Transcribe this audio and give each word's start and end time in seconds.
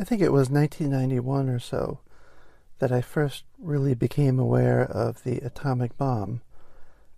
I 0.00 0.04
think 0.04 0.22
it 0.22 0.32
was 0.32 0.48
1991 0.48 1.48
or 1.48 1.58
so 1.58 1.98
that 2.78 2.92
I 2.92 3.00
first 3.00 3.42
really 3.58 3.94
became 3.94 4.38
aware 4.38 4.82
of 4.82 5.24
the 5.24 5.38
atomic 5.38 5.98
bomb. 5.98 6.40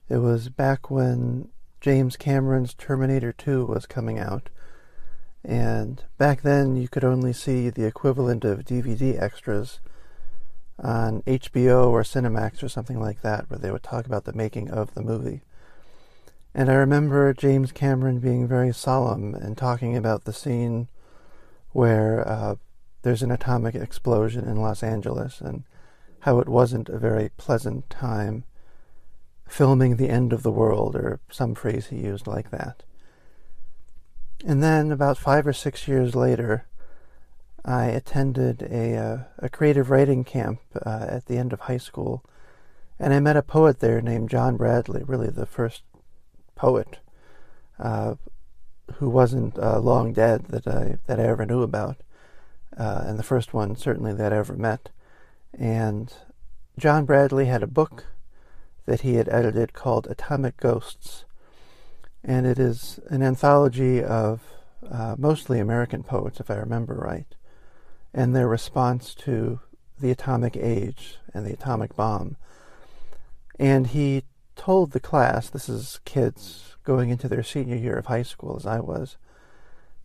It 0.09 0.19
was 0.19 0.49
back 0.49 0.91
when 0.91 1.51
James 1.83 2.17
Cameron's 2.17 2.73
Terminator 2.73 3.33
2 3.33 3.67
was 3.67 3.85
coming 3.85 4.19
out. 4.19 4.49
And 5.45 6.03
back 6.17 6.41
then, 6.41 6.77
you 6.77 6.89
could 6.89 7.05
only 7.05 7.35
see 7.35 7.69
the 7.69 7.85
equivalent 7.85 8.45
of 8.45 8.65
DVD 8.65 9.21
extras 9.21 9.81
on 10.79 11.23
HBO 11.23 11.91
or 11.91 12.03
Cinemax 12.03 12.63
or 12.63 12.69
something 12.71 12.99
like 12.99 13.21
that, 13.21 13.51
where 13.51 13.59
they 13.59 13.71
would 13.71 13.83
talk 13.83 14.07
about 14.07 14.25
the 14.25 14.33
making 14.33 14.71
of 14.71 14.95
the 14.95 15.03
movie. 15.03 15.43
And 16.55 16.71
I 16.71 16.75
remember 16.75 17.35
James 17.35 17.73
Cameron 17.73 18.21
being 18.21 18.49
very 18.49 18.73
solemn 18.73 19.35
and 19.35 19.57
talking 19.57 19.97
about 19.97 20.25
the 20.25 20.33
scene 20.33 20.89
where 21.73 22.27
uh, 22.27 22.57
there's 23.03 23.23
an 23.23 23.31
atomic 23.31 23.75
explosion 23.75 24.47
in 24.47 24.57
Los 24.57 24.83
Angeles 24.83 25.41
and 25.41 25.65
how 26.21 26.39
it 26.39 26.49
wasn't 26.49 26.89
a 26.89 26.99
very 26.99 27.31
pleasant 27.37 27.89
time 27.89 28.45
filming 29.49 29.97
the 29.97 30.11
end 30.11 30.33
of 30.33 30.43
the 30.43 30.51
world, 30.51 30.95
or 30.95 31.21
some 31.31 31.55
phrase 31.55 31.89
he 31.89 31.97
used 31.97 32.27
like 32.27 32.51
that. 32.51 32.83
And 34.45 34.63
then, 34.63 34.93
about 34.93 35.19
five 35.19 35.47
or 35.47 35.53
six 35.53 35.89
years 35.89 36.15
later, 36.15 36.67
I 37.65 37.87
attended 37.87 38.63
a, 38.63 38.97
uh, 38.97 39.19
a 39.39 39.49
creative 39.49 39.91
writing 39.91 40.25
camp 40.25 40.61
uh, 40.75 41.07
at 41.09 41.27
the 41.27 41.37
end 41.37 41.53
of 41.53 41.61
high 41.61 41.79
school, 41.79 42.25
and 42.99 43.13
I 43.13 43.21
met 43.21 43.37
a 43.37 43.43
poet 43.43 43.81
there 43.81 44.01
named 44.01 44.31
John 44.31 44.57
Bradley, 44.57 45.03
really 45.05 45.31
the 45.31 45.47
first 45.47 45.83
poet 46.55 46.99
uh, 47.79 48.15
who 48.95 49.09
wasn't 49.09 49.59
uh, 49.59 49.79
long 49.81 50.13
dead 50.13 50.47
that 50.49 50.67
I 50.67 50.99
that 51.07 51.19
I 51.19 51.25
ever 51.25 51.47
knew 51.47 51.63
about 51.63 51.97
uh, 52.77 53.03
and 53.07 53.19
the 53.19 53.25
first 53.25 53.53
one 53.53 53.77
certainly 53.77 54.13
that 54.15 54.33
I 54.33 54.37
ever 54.37 54.57
met. 54.57 54.91
And 55.59 56.13
John 56.79 57.05
Bradley 57.05 57.47
had 57.47 57.63
a 57.63 57.67
book 57.67 58.07
that 58.87 59.03
he 59.03 59.15
had 59.15 59.29
edited 59.29 59.73
called 59.73 60.07
Atomic 60.09 60.57
Ghosts, 60.57 61.25
and 62.25 62.47
it 62.47 62.59
is 62.59 63.01
an 63.09 63.23
anthology 63.23 64.03
of 64.03 64.41
uh, 64.91 65.15
mostly 65.19 65.59
American 65.59 66.03
poets, 66.03 66.41
if 66.41 66.51
I 66.51 66.57
remember 66.57 66.95
right, 66.95 67.27
and 68.15 68.35
their 68.35 68.49
response 68.49 69.15
to 69.17 69.61
the 69.99 70.11
atomic 70.11 70.57
age 70.57 71.19
and 71.35 71.47
the 71.47 71.53
atomic 71.53 71.95
bomb. 71.95 72.37
And 73.59 73.89
he 73.89 74.25
told 74.57 74.93
the 74.93 75.01
class, 75.01 75.51
this 75.51 75.69
is 75.69 76.01
kids 76.05 76.77
going 76.85 77.11
into 77.11 77.29
their 77.29 77.43
senior 77.43 77.77
year 77.77 77.97
of 77.97 78.07
high 78.07 78.23
school, 78.23 78.57
as 78.57 78.67
I 78.67 78.81
was, 78.81 79.17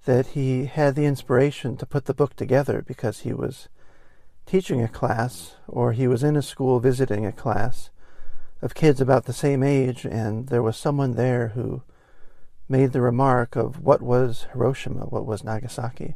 that 0.06 0.28
he 0.28 0.66
had 0.66 0.96
the 0.96 1.06
inspiration 1.06 1.76
to 1.78 1.86
put 1.86 2.06
the 2.06 2.14
book 2.14 2.36
together 2.36 2.84
because 2.86 3.20
he 3.20 3.34
was 3.34 3.68
teaching 4.46 4.82
a 4.82 4.88
class 4.88 5.56
or 5.68 5.94
he 5.94 6.08
was 6.08 6.24
in 6.24 6.36
a 6.36 6.42
school 6.42 6.80
visiting 6.80 7.26
a 7.26 7.32
class 7.32 7.90
of 8.62 8.76
kids 8.76 9.02
about 9.02 9.26
the 9.26 9.34
same 9.34 9.64
age 9.64 10.06
and 10.06 10.48
there 10.48 10.64
was 10.64 10.78
someone 10.78 11.16
there 11.16 11.50
who 11.50 11.82
made 12.70 12.94
the 12.94 13.02
remark 13.02 13.56
of 13.56 13.82
what 13.82 14.02
was 14.02 14.48
Hiroshima, 14.54 15.06
what 15.06 15.26
was 15.26 15.44
Nagasaki. 15.44 16.16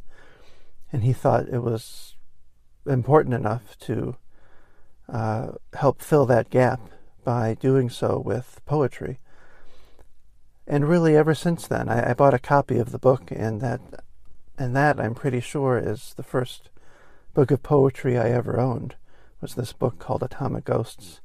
And 0.92 1.04
he 1.04 1.12
thought 1.12 1.48
it 1.48 1.62
was 1.62 2.14
important 2.86 3.34
enough 3.34 3.78
to 3.80 4.16
uh, 5.08 5.52
help 5.74 6.00
fill 6.00 6.26
that 6.26 6.50
gap 6.50 6.80
by 7.24 7.54
doing 7.54 7.90
so 7.90 8.18
with 8.18 8.60
poetry 8.64 9.18
and 10.70 10.88
really 10.88 11.16
ever 11.16 11.34
since 11.34 11.66
then, 11.66 11.88
I, 11.88 12.10
I, 12.10 12.14
bought 12.14 12.32
a 12.32 12.38
copy 12.38 12.78
of 12.78 12.92
the 12.92 12.98
book, 12.98 13.32
and 13.32 13.60
that, 13.60 13.80
and 14.56 14.74
that 14.76 15.00
I'm 15.00 15.16
pretty 15.16 15.40
sure 15.40 15.76
is 15.76 16.14
the 16.14 16.22
first 16.22 16.70
book 17.34 17.50
of 17.50 17.64
poetry 17.64 18.16
I 18.16 18.30
ever 18.30 18.60
owned. 18.60 18.94
Was 19.40 19.56
this 19.56 19.72
book 19.72 19.98
called 19.98 20.22
Atomic 20.22 20.64
Ghosts? 20.64 21.20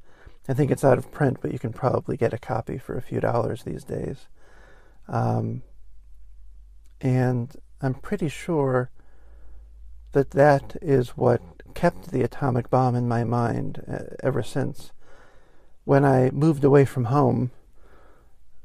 I 0.48 0.52
think 0.52 0.72
it's 0.72 0.82
out 0.82 0.98
of 0.98 1.12
print, 1.12 1.38
but 1.40 1.52
you 1.52 1.60
can 1.60 1.72
probably 1.72 2.16
get 2.16 2.34
a 2.34 2.38
copy 2.38 2.76
for 2.76 2.98
a 2.98 3.02
few 3.02 3.20
dollars 3.20 3.62
these 3.62 3.84
days. 3.84 4.26
Um, 5.06 5.62
and 7.00 7.54
I'm 7.80 7.94
pretty 7.94 8.28
sure 8.28 8.90
that 10.10 10.32
that 10.32 10.76
is 10.82 11.10
what 11.10 11.40
kept 11.72 12.10
the 12.10 12.22
atomic 12.22 12.68
bomb 12.68 12.96
in 12.96 13.06
my 13.06 13.22
mind 13.22 13.84
uh, 13.88 14.16
ever 14.24 14.42
since. 14.42 14.90
When 15.84 16.04
I 16.04 16.30
moved 16.30 16.64
away 16.64 16.84
from 16.84 17.04
home 17.04 17.52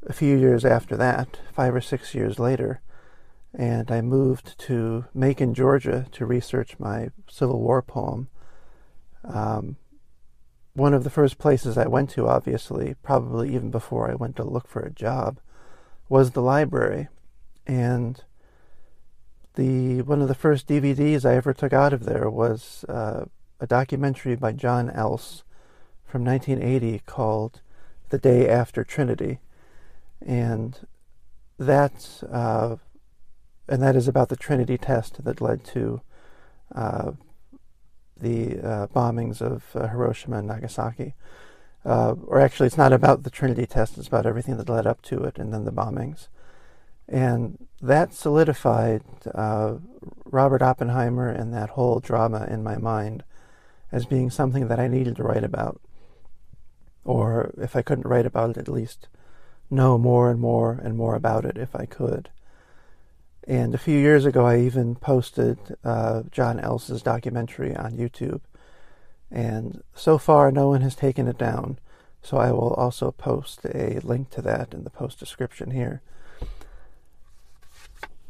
a 0.03 0.13
few 0.13 0.37
years 0.37 0.65
after 0.65 0.97
that, 0.97 1.39
five 1.53 1.75
or 1.75 1.81
six 1.81 2.15
years 2.15 2.39
later, 2.39 2.81
and 3.53 3.91
I 3.91 4.01
moved 4.01 4.57
to 4.59 5.05
Macon, 5.13 5.53
Georgia 5.53 6.07
to 6.13 6.25
research 6.25 6.79
my 6.79 7.09
Civil 7.29 7.59
War 7.59 7.81
poem. 7.81 8.29
Um, 9.23 9.75
one 10.73 10.93
of 10.93 11.03
the 11.03 11.09
first 11.09 11.37
places 11.37 11.77
I 11.77 11.87
went 11.87 12.09
to, 12.11 12.27
obviously, 12.27 12.95
probably 13.03 13.53
even 13.53 13.69
before 13.69 14.09
I 14.09 14.15
went 14.15 14.37
to 14.37 14.43
look 14.43 14.67
for 14.67 14.81
a 14.81 14.89
job, 14.91 15.39
was 16.07 16.31
the 16.31 16.41
library. 16.41 17.09
And 17.67 18.23
the 19.55 20.01
one 20.03 20.21
of 20.21 20.29
the 20.29 20.35
first 20.35 20.67
DVDs 20.67 21.25
I 21.25 21.35
ever 21.35 21.53
took 21.53 21.73
out 21.73 21.91
of 21.91 22.05
there 22.05 22.29
was 22.29 22.85
uh, 22.87 23.25
a 23.59 23.67
documentary 23.67 24.35
by 24.35 24.53
Jon 24.53 24.89
Else 24.89 25.43
from 26.05 26.23
1980 26.23 27.03
called 27.05 27.61
The 28.09 28.17
Day 28.17 28.47
After 28.47 28.85
Trinity 28.85 29.39
and 30.25 30.79
that 31.57 32.23
uh, 32.31 32.75
and 33.67 33.81
that 33.81 33.95
is 33.95 34.07
about 34.07 34.29
the 34.29 34.35
Trinity 34.35 34.77
test 34.77 35.23
that 35.23 35.41
led 35.41 35.63
to 35.65 36.01
uh, 36.75 37.11
the 38.17 38.59
uh, 38.59 38.87
bombings 38.87 39.41
of 39.41 39.63
uh, 39.75 39.87
Hiroshima 39.87 40.39
and 40.39 40.47
Nagasaki. 40.47 41.13
Uh, 41.83 42.13
or 42.27 42.39
actually, 42.39 42.67
it's 42.67 42.77
not 42.77 42.93
about 42.93 43.23
the 43.23 43.29
Trinity 43.29 43.65
test; 43.65 43.97
it's 43.97 44.07
about 44.07 44.25
everything 44.25 44.57
that 44.57 44.69
led 44.69 44.85
up 44.85 45.01
to 45.03 45.23
it, 45.23 45.37
and 45.37 45.53
then 45.53 45.65
the 45.65 45.71
bombings. 45.71 46.27
And 47.07 47.67
that 47.81 48.13
solidified 48.13 49.03
uh, 49.33 49.75
Robert 50.25 50.61
Oppenheimer 50.61 51.29
and 51.29 51.53
that 51.53 51.71
whole 51.71 51.99
drama 51.99 52.47
in 52.49 52.63
my 52.63 52.77
mind 52.77 53.23
as 53.91 54.05
being 54.05 54.29
something 54.29 54.67
that 54.67 54.79
I 54.79 54.87
needed 54.87 55.17
to 55.17 55.23
write 55.23 55.43
about, 55.43 55.81
or 57.03 57.53
if 57.57 57.75
I 57.75 57.81
couldn't 57.81 58.07
write 58.07 58.25
about 58.25 58.51
it, 58.51 58.57
at 58.57 58.69
least 58.69 59.09
know 59.71 59.97
more 59.97 60.29
and 60.29 60.39
more 60.39 60.73
and 60.83 60.95
more 60.95 61.15
about 61.15 61.45
it 61.45 61.57
if 61.57 61.75
I 61.75 61.85
could. 61.85 62.29
And 63.47 63.73
a 63.73 63.79
few 63.79 63.97
years 63.97 64.25
ago, 64.25 64.45
I 64.45 64.59
even 64.59 64.95
posted 64.95 65.57
uh, 65.83 66.23
Jon 66.31 66.59
Else's 66.59 67.01
documentary 67.01 67.75
on 67.75 67.93
YouTube. 67.93 68.41
And 69.31 69.81
so 69.95 70.17
far, 70.17 70.51
no 70.51 70.69
one 70.69 70.81
has 70.81 70.95
taken 70.95 71.27
it 71.27 71.37
down. 71.37 71.79
So 72.21 72.37
I 72.37 72.51
will 72.51 72.73
also 72.73 73.11
post 73.11 73.65
a 73.65 73.99
link 74.03 74.29
to 74.31 74.41
that 74.43 74.73
in 74.73 74.83
the 74.83 74.91
post 74.91 75.17
description 75.17 75.71
here. 75.71 76.01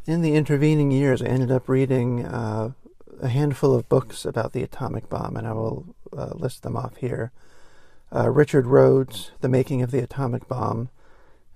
In 0.06 0.22
the 0.22 0.36
intervening 0.36 0.92
years, 0.92 1.22
I 1.22 1.26
ended 1.26 1.52
up 1.52 1.68
reading 1.68 2.26
uh, 2.26 2.72
a 3.22 3.28
handful 3.28 3.76
of 3.76 3.90
books 3.90 4.26
about 4.26 4.54
the 4.54 4.64
atomic 4.64 5.10
bomb, 5.10 5.36
and 5.36 5.46
I 5.46 5.52
will 5.52 5.94
uh, 6.16 6.32
list 6.34 6.64
them 6.64 6.78
off 6.78 6.98
here. 6.98 7.32
Uh, 8.14 8.30
Richard 8.30 8.66
Rhodes, 8.66 9.32
The 9.42 9.50
Making 9.50 9.82
of 9.82 9.92
the 9.92 10.00
Atomic 10.00 10.48
Bomb, 10.48 10.90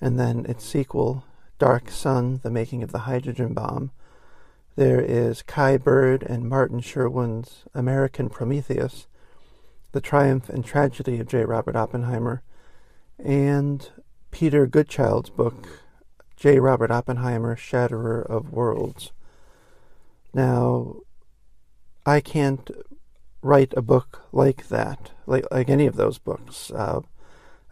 and 0.01 0.19
then 0.19 0.45
its 0.47 0.65
sequel, 0.65 1.23
Dark 1.57 1.89
Sun, 1.89 2.41
The 2.43 2.51
Making 2.51 2.83
of 2.83 2.91
the 2.91 2.99
Hydrogen 2.99 3.53
Bomb. 3.53 3.91
There 4.75 4.99
is 4.99 5.41
Kai 5.41 5.77
Bird 5.77 6.21
and 6.23 6.49
Martin 6.49 6.81
Sherwin's 6.81 7.63
American 7.73 8.29
Prometheus, 8.29 9.07
The 9.93 10.01
Triumph 10.01 10.49
and 10.49 10.65
Tragedy 10.65 11.19
of 11.19 11.27
J. 11.27 11.45
Robert 11.45 11.75
Oppenheimer, 11.75 12.43
and 13.17 13.89
Peter 14.31 14.67
Goodchild's 14.67 15.29
book, 15.29 15.67
J. 16.35 16.59
Robert 16.59 16.91
Oppenheimer, 16.91 17.55
Shatterer 17.55 18.21
of 18.21 18.51
Worlds. 18.51 19.13
Now, 20.33 20.97
I 22.05 22.19
can't 22.19 22.69
write 23.41 23.73
a 23.77 23.81
book 23.81 24.23
like 24.33 24.67
that, 24.67 25.11
like, 25.25 25.45
like 25.49 25.69
any 25.69 25.85
of 25.85 25.95
those 25.95 26.17
books. 26.17 26.69
Uh, 26.71 27.01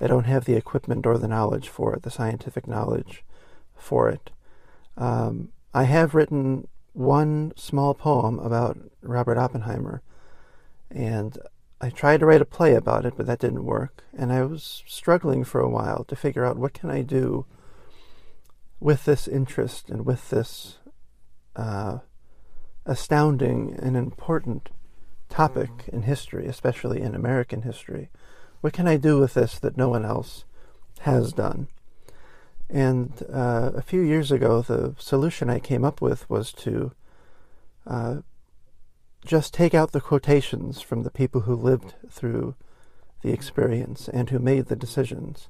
I 0.03 0.07
don't 0.07 0.25
have 0.25 0.43
the 0.43 0.55
equipment 0.55 1.05
or 1.05 1.17
the 1.17 1.29
knowledge 1.29 1.69
for 1.69 1.93
it, 1.95 2.03
the 2.03 2.11
scientific 2.11 2.67
knowledge 2.67 3.23
for 3.77 4.09
it. 4.09 4.31
Um, 4.97 5.53
I 5.73 5.83
have 5.83 6.13
written 6.13 6.67
one 6.91 7.53
small 7.55 7.93
poem 7.93 8.37
about 8.39 8.77
Robert 9.01 9.37
Oppenheimer, 9.37 10.01
and 10.91 11.37
I 11.79 11.89
tried 11.89 12.19
to 12.19 12.25
write 12.25 12.41
a 12.41 12.45
play 12.45 12.75
about 12.75 13.05
it, 13.05 13.13
but 13.15 13.27
that 13.27 13.39
didn't 13.39 13.63
work. 13.63 14.03
And 14.17 14.33
I 14.33 14.43
was 14.43 14.83
struggling 14.85 15.45
for 15.45 15.61
a 15.61 15.69
while 15.69 16.03
to 16.09 16.17
figure 16.17 16.45
out 16.45 16.57
what 16.57 16.73
can 16.73 16.89
I 16.89 17.01
do 17.01 17.45
with 18.81 19.05
this 19.05 19.25
interest 19.27 19.89
and 19.89 20.05
with 20.05 20.29
this 20.29 20.79
uh, 21.55 21.99
astounding 22.85 23.79
and 23.81 23.95
important 23.95 24.69
topic 25.29 25.69
in 25.93 26.01
history, 26.01 26.45
especially 26.45 27.01
in 27.01 27.15
American 27.15 27.61
history. 27.61 28.09
What 28.63 28.71
can 28.71 28.87
I 28.87 28.95
do 28.95 29.19
with 29.19 29.33
this 29.33 29.59
that 29.59 29.75
no 29.75 29.89
one 29.89 30.05
else 30.05 30.45
has 31.01 31.33
done? 31.33 31.67
And 32.69 33.11
uh, 33.29 33.71
a 33.75 33.81
few 33.81 33.99
years 33.99 34.31
ago, 34.31 34.61
the 34.61 34.95
solution 34.97 35.49
I 35.49 35.59
came 35.59 35.83
up 35.83 35.99
with 35.99 36.29
was 36.29 36.53
to 36.63 36.93
uh, 37.85 38.15
just 39.25 39.53
take 39.53 39.73
out 39.73 39.91
the 39.91 39.99
quotations 39.99 40.79
from 40.79 41.03
the 41.03 41.11
people 41.11 41.41
who 41.41 41.57
lived 41.57 41.95
through 42.09 42.55
the 43.21 43.33
experience 43.33 44.07
and 44.07 44.29
who 44.29 44.39
made 44.39 44.67
the 44.67 44.77
decisions, 44.77 45.49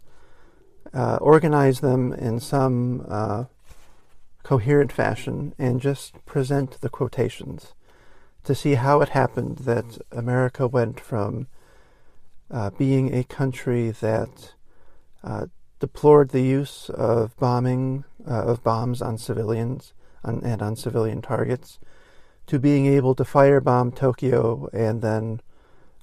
uh, 0.92 1.18
organize 1.22 1.82
them 1.82 2.14
in 2.14 2.40
some 2.40 3.06
uh, 3.08 3.44
coherent 4.42 4.92
fashion, 4.92 5.54
and 5.60 5.80
just 5.82 6.16
present 6.26 6.82
the 6.82 6.90
quotations 6.90 7.74
to 8.44 8.56
see 8.56 8.74
how 8.74 9.02
it 9.02 9.10
happened 9.10 9.60
that 9.60 10.00
America 10.12 10.66
went 10.66 11.00
from 11.00 11.46
uh, 12.54 12.70
being 12.72 13.14
a 13.14 13.24
country 13.24 13.92
that 13.92 14.54
uh, 15.24 15.48
deplored 15.80 16.30
the 16.30 16.42
use 16.42 16.90
of 16.90 17.36
bombing 17.38 18.06
uh, 18.26 18.44
of 18.46 18.64
bombs 18.64 19.02
on 19.02 19.18
civilians 19.18 19.94
on, 20.24 20.42
and 20.44 20.62
on 20.62 20.76
civilian 20.76 21.22
targets 21.22 21.80
to 22.48 22.60
being 22.60 22.86
able 22.86 23.16
to 23.16 23.24
firebomb 23.24 23.94
Tokyo 23.96 24.70
and 24.72 25.02
then 25.02 25.42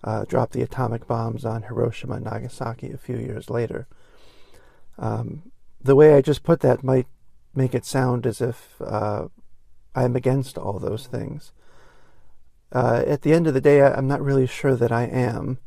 uh, 0.05 0.25
drop 0.27 0.51
the 0.51 0.63
atomic 0.63 1.07
bombs 1.07 1.45
on 1.45 1.63
Hiroshima 1.63 2.17
and 2.17 2.25
Nagasaki 2.25 2.93
a 2.93 2.99
few 2.99 3.17
years 3.17 3.49
later. 3.49 3.87
Um, 4.99 5.53
the 5.81 5.97
way 5.97 6.15
I 6.15 6.21
just 6.21 6.43
put 6.43 6.61
that 6.61 6.83
might 6.83 7.07
make 7.55 7.75
it 7.75 7.85
sound 7.85 8.27
as 8.27 8.41
if 8.41 8.81
I'm 9.95 10.17
against 10.17 10.57
all 10.59 10.79
those 10.79 11.07
things. 11.07 11.53
Uh, 12.73 13.03
at 13.07 13.23
the 13.23 13.33
end 13.33 13.47
of 13.47 13.55
the 13.55 13.61
day, 13.61 13.81
I, 13.81 13.95
I'm 13.95 14.07
not 14.07 14.23
really 14.23 14.47
sure 14.47 14.77
that 14.77 14.93
I 14.93 15.05
am, 15.05 15.59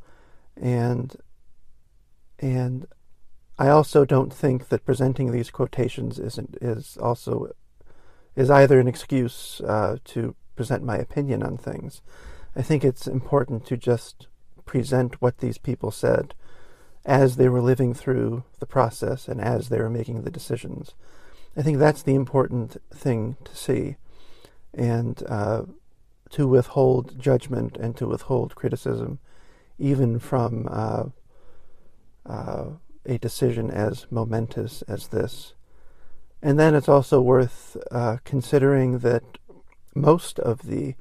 and 0.56 1.16
and 2.40 2.88
I 3.58 3.70
also 3.70 4.04
don't 4.06 4.34
think 4.34 4.70
that 4.70 4.86
presenting 4.86 5.32
these 5.32 5.52
quotations 5.52 6.20
isn't 6.20 6.58
is 6.62 6.98
also 6.98 7.52
is 8.36 8.50
either 8.50 8.80
an 8.80 8.88
excuse 8.88 9.62
uh, 9.62 9.98
to 10.06 10.36
present 10.56 10.84
my 10.84 10.98
opinion 10.98 11.44
on 11.44 11.58
things. 11.58 12.02
I 12.56 12.62
think 12.62 12.84
it's 12.84 13.08
important 13.08 13.66
to 13.68 13.78
just 13.78 14.28
present 14.66 15.22
what 15.22 15.40
these 15.40 15.58
people 15.58 15.92
said 15.92 16.34
as 17.06 17.36
they 17.36 17.50
were 17.50 17.62
living 17.62 17.94
through 17.94 18.44
the 18.60 18.66
process 18.66 19.28
and 19.28 19.42
as 19.42 19.70
they 19.70 19.80
were 19.80 19.90
making 19.90 20.22
the 20.22 20.32
decisions. 20.32 20.94
I 21.56 21.62
think 21.62 21.78
that's 21.78 22.02
the 22.02 22.16
important 22.16 22.78
thing 22.94 23.38
to 23.44 23.56
see 23.56 23.98
and 24.74 25.22
uh, 25.28 25.64
to 26.32 26.48
withhold 26.48 27.20
judgment 27.20 27.78
and 27.78 27.96
to 27.98 28.08
withhold 28.08 28.56
criticism, 28.56 29.20
even 29.78 30.20
from 30.20 30.68
uh, 30.70 31.06
uh, 32.26 32.66
a 33.06 33.18
decision 33.18 33.70
as 33.70 34.08
momentous 34.10 34.82
as 34.84 35.08
this. 35.08 35.54
And 36.42 36.60
then 36.60 36.76
it's 36.76 36.90
also 36.90 37.22
worth 37.22 37.78
uh, 37.92 38.18
considering 38.24 39.00
that 39.00 39.24
most 39.96 40.40
of 40.40 40.64
the 40.64 40.96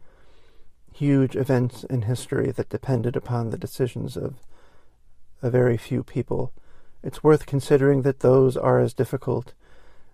huge 0.94 1.34
events 1.34 1.84
in 1.84 2.02
history 2.02 2.50
that 2.52 2.68
depended 2.68 3.16
upon 3.16 3.50
the 3.50 3.58
decisions 3.58 4.16
of 4.16 4.36
a 5.42 5.50
very 5.50 5.76
few 5.76 6.02
people, 6.02 6.52
it's 7.02 7.24
worth 7.24 7.46
considering 7.46 8.02
that 8.02 8.20
those 8.20 8.56
are 8.56 8.78
as 8.78 8.94
difficult 8.94 9.54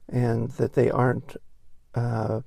and 0.08 0.50
that 0.52 0.72
they 0.72 0.90
aren't 0.90 1.36
uh, 1.94 2.40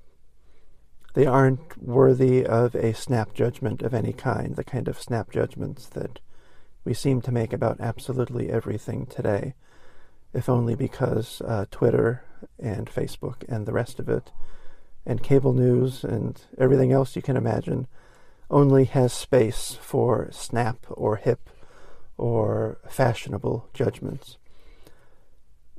they 1.14 1.26
aren't 1.26 1.82
worthy 1.82 2.46
of 2.46 2.76
a 2.76 2.94
snap 2.94 3.34
judgment 3.34 3.82
of 3.82 3.94
any 3.94 4.14
kind, 4.14 4.56
the 4.56 4.64
kind 4.64 4.88
of 4.88 5.02
snap 5.02 5.32
judgments 5.32 5.88
that 5.88 6.20
we 6.84 6.94
seem 6.94 7.22
to 7.22 7.32
make 7.32 7.54
about 7.54 7.80
absolutely 7.80 8.50
everything 8.50 9.06
today, 9.06 9.54
if 10.34 10.48
only 10.48 10.76
because 10.76 11.42
uh, 11.42 11.66
Twitter 11.70 12.24
and 12.58 12.88
Facebook 12.90 13.44
and 13.48 13.66
the 13.66 13.74
rest 13.74 14.00
of 14.00 14.10
it 14.10 14.32
and 15.06 15.24
cable 15.24 15.54
news 15.54 16.04
and 16.04 16.42
everything 16.58 16.92
else 16.92 17.16
you 17.16 17.22
can 17.22 17.38
imagine 17.38 17.88
only 18.50 18.86
has 18.86 19.14
space 19.14 19.78
for 19.82 20.30
snap 20.32 20.86
or 20.90 21.18
hip 21.18 21.50
or 22.18 22.78
fashionable 22.90 23.70
judgments. 23.74 24.38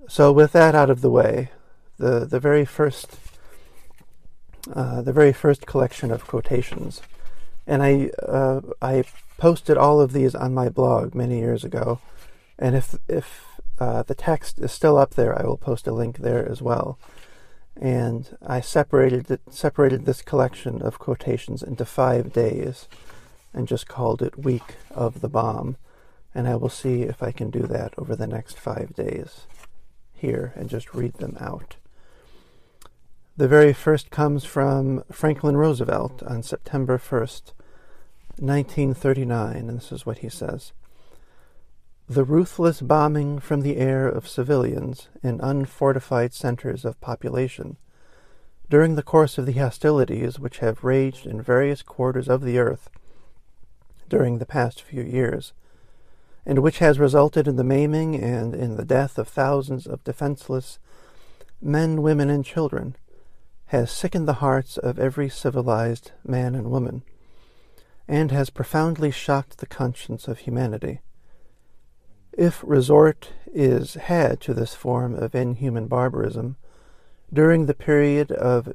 So, 0.09 0.33
with 0.33 0.53
that 0.53 0.75
out 0.75 0.91
of 0.91 1.01
the 1.01 1.11
way, 1.11 1.51
the, 1.99 2.27
the 2.27 2.41
very 2.41 2.65
first 2.65 3.13
uh, 4.73 5.03
the 5.03 5.13
very 5.13 5.33
first 5.33 5.67
collection 5.67 6.11
of 6.11 6.27
quotations, 6.27 7.03
and 7.67 7.83
I 7.83 8.11
uh, 8.23 8.61
I 8.81 9.05
posted 9.39 9.77
all 9.77 10.01
of 10.01 10.13
these 10.13 10.35
on 10.35 10.55
my 10.55 10.69
blog 10.69 11.15
many 11.15 11.39
years 11.39 11.65
ago, 11.65 12.01
and 12.59 12.77
if 12.77 12.97
if 13.09 13.61
uh, 13.79 14.03
the 14.03 14.15
text 14.15 14.59
is 14.61 14.73
still 14.73 14.97
up 14.97 15.15
there, 15.15 15.37
I 15.37 15.45
will 15.45 15.57
post 15.57 15.87
a 15.87 15.93
link 15.93 16.19
there 16.19 16.49
as 16.49 16.63
well. 16.63 16.99
And 17.81 18.37
I 18.47 18.61
separated 18.61 19.31
it, 19.31 19.41
separated 19.51 20.05
this 20.05 20.23
collection 20.23 20.83
of 20.83 20.99
quotations 20.99 21.63
into 21.63 21.85
five 21.85 22.33
days, 22.33 22.87
and 23.55 23.67
just 23.67 23.89
called 23.89 24.23
it 24.23 24.39
Week 24.39 24.77
of 24.91 25.21
the 25.21 25.29
Bomb, 25.29 25.77
and 26.35 26.47
I 26.47 26.57
will 26.57 26.69
see 26.69 27.03
if 27.03 27.23
I 27.23 27.33
can 27.33 27.51
do 27.51 27.67
that 27.67 27.95
over 27.99 28.15
the 28.15 28.27
next 28.27 28.59
five 28.59 28.95
days 28.95 29.47
here 30.13 30.53
and 30.55 30.71
just 30.71 30.95
read 30.95 31.15
them 31.15 31.37
out. 31.41 31.77
The 33.43 33.49
very 33.49 33.73
first 33.73 34.13
comes 34.13 34.45
from 34.45 35.03
Franklin 35.11 35.57
Roosevelt 35.57 36.23
on 36.23 36.45
September 36.45 36.97
1st, 36.97 37.55
1939, 38.39 39.57
and 39.57 39.79
this 39.79 39.91
is 39.91 40.07
what 40.07 40.19
he 40.19 40.29
says. 40.29 40.71
The 42.09 42.23
ruthless 42.23 42.81
bombing 42.81 43.41
from 43.41 43.63
the 43.63 43.79
air 43.79 44.07
of 44.07 44.29
civilians 44.29 45.09
in 45.25 45.41
unfortified 45.41 46.33
centers 46.33 46.85
of 46.85 47.01
population 47.01 47.79
during 48.71 48.95
the 48.95 49.03
course 49.03 49.39
of 49.39 49.47
the 49.47 49.55
hostilities 49.55 50.39
which 50.39 50.59
have 50.59 50.85
raged 50.85 51.27
in 51.27 51.43
various 51.43 51.83
quarters 51.83 52.29
of 52.29 52.43
the 52.43 52.61
earth 52.61 52.91
during 54.09 54.39
the 54.39 54.47
past 54.47 54.81
few 54.81 55.03
years, 55.03 55.53
and 56.47 56.61
which 56.61 56.79
has 56.79 57.01
resulted 57.01 57.49
in 57.49 57.57
the 57.57 57.65
maiming 57.65 58.15
and 58.15 58.55
in 58.55 58.77
the 58.77 58.85
death 58.85 59.19
of 59.19 59.27
thousands 59.27 59.85
of 59.85 60.05
defenseless 60.05 60.79
men, 61.61 62.03
women, 62.03 62.31
and 62.31 62.45
children, 62.45 62.95
has 63.73 63.91
sickened 63.91 64.29
the 64.29 64.35
hearts 64.35 64.77
of 64.77 64.99
every 64.99 65.31
civilized 65.31 66.13
man 66.23 66.55
and 66.55 66.71
woman, 66.71 67.03
and 68.07 68.31
has 68.31 68.51
profoundly 68.51 69.11
shocked 69.11 69.57
the 69.57 69.67
conscience 69.67 70.29
of 70.29 70.41
humanity. 70.41 71.01
If 72.35 72.63
resort 72.67 73.31
is 73.51 73.95
had 73.95 74.43
to 74.43 74.53
this 74.53 74.75
form 74.75 75.15
of 75.15 75.35
inhuman 75.35 75.87
barbarism, 75.87 76.57
during 77.33 77.65
the 77.65 77.73
period 77.73 78.31
of 78.31 78.75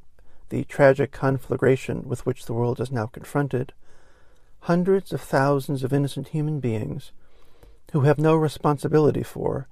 the 0.49 0.63
tragic 0.63 1.11
conflagration 1.11 2.09
with 2.09 2.25
which 2.25 2.47
the 2.47 2.53
world 2.53 2.81
is 2.81 2.91
now 2.91 3.05
confronted, 3.05 3.73
hundreds 4.61 5.13
of 5.13 5.21
thousands 5.21 5.83
of 5.83 5.93
innocent 5.93 6.29
human 6.29 6.59
beings, 6.59 7.11
who 7.91 8.01
have 8.01 8.17
no 8.17 8.35
responsibility 8.35 9.21
for, 9.21 9.67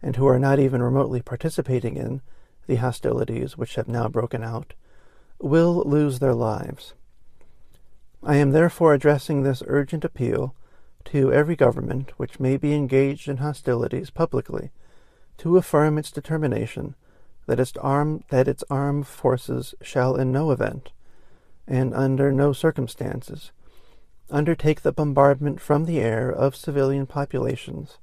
and 0.00 0.14
who 0.14 0.28
are 0.28 0.38
not 0.38 0.60
even 0.60 0.80
remotely 0.80 1.20
participating 1.20 1.96
in, 1.96 2.20
the 2.68 2.76
hostilities 2.76 3.58
which 3.58 3.74
have 3.74 3.88
now 3.88 4.06
broken 4.06 4.44
out, 4.44 4.74
will 5.40 5.82
lose 5.84 6.20
their 6.20 6.34
lives. 6.34 6.94
I 8.22 8.36
am 8.36 8.50
therefore 8.50 8.94
addressing 8.94 9.42
this 9.42 9.62
urgent 9.66 10.04
appeal 10.04 10.54
to 11.06 11.32
every 11.32 11.56
government 11.56 12.12
which 12.18 12.38
may 12.38 12.56
be 12.56 12.74
engaged 12.74 13.28
in 13.28 13.38
hostilities 13.38 14.10
publicly 14.10 14.70
to 15.38 15.56
affirm 15.56 15.98
its 15.98 16.10
determination 16.10 16.94
that 17.46 17.58
its, 17.58 17.72
arm, 17.78 18.22
that 18.28 18.46
its 18.46 18.62
armed 18.68 19.06
forces 19.06 19.74
shall 19.80 20.16
in 20.16 20.30
no 20.30 20.50
event, 20.50 20.90
and 21.66 21.94
under 21.94 22.30
no 22.30 22.52
circumstances, 22.52 23.52
undertake 24.30 24.82
the 24.82 24.92
bombardment 24.92 25.60
from 25.60 25.86
the 25.86 26.00
air 26.00 26.30
of 26.30 26.54
civilian 26.54 27.06
populations 27.06 27.96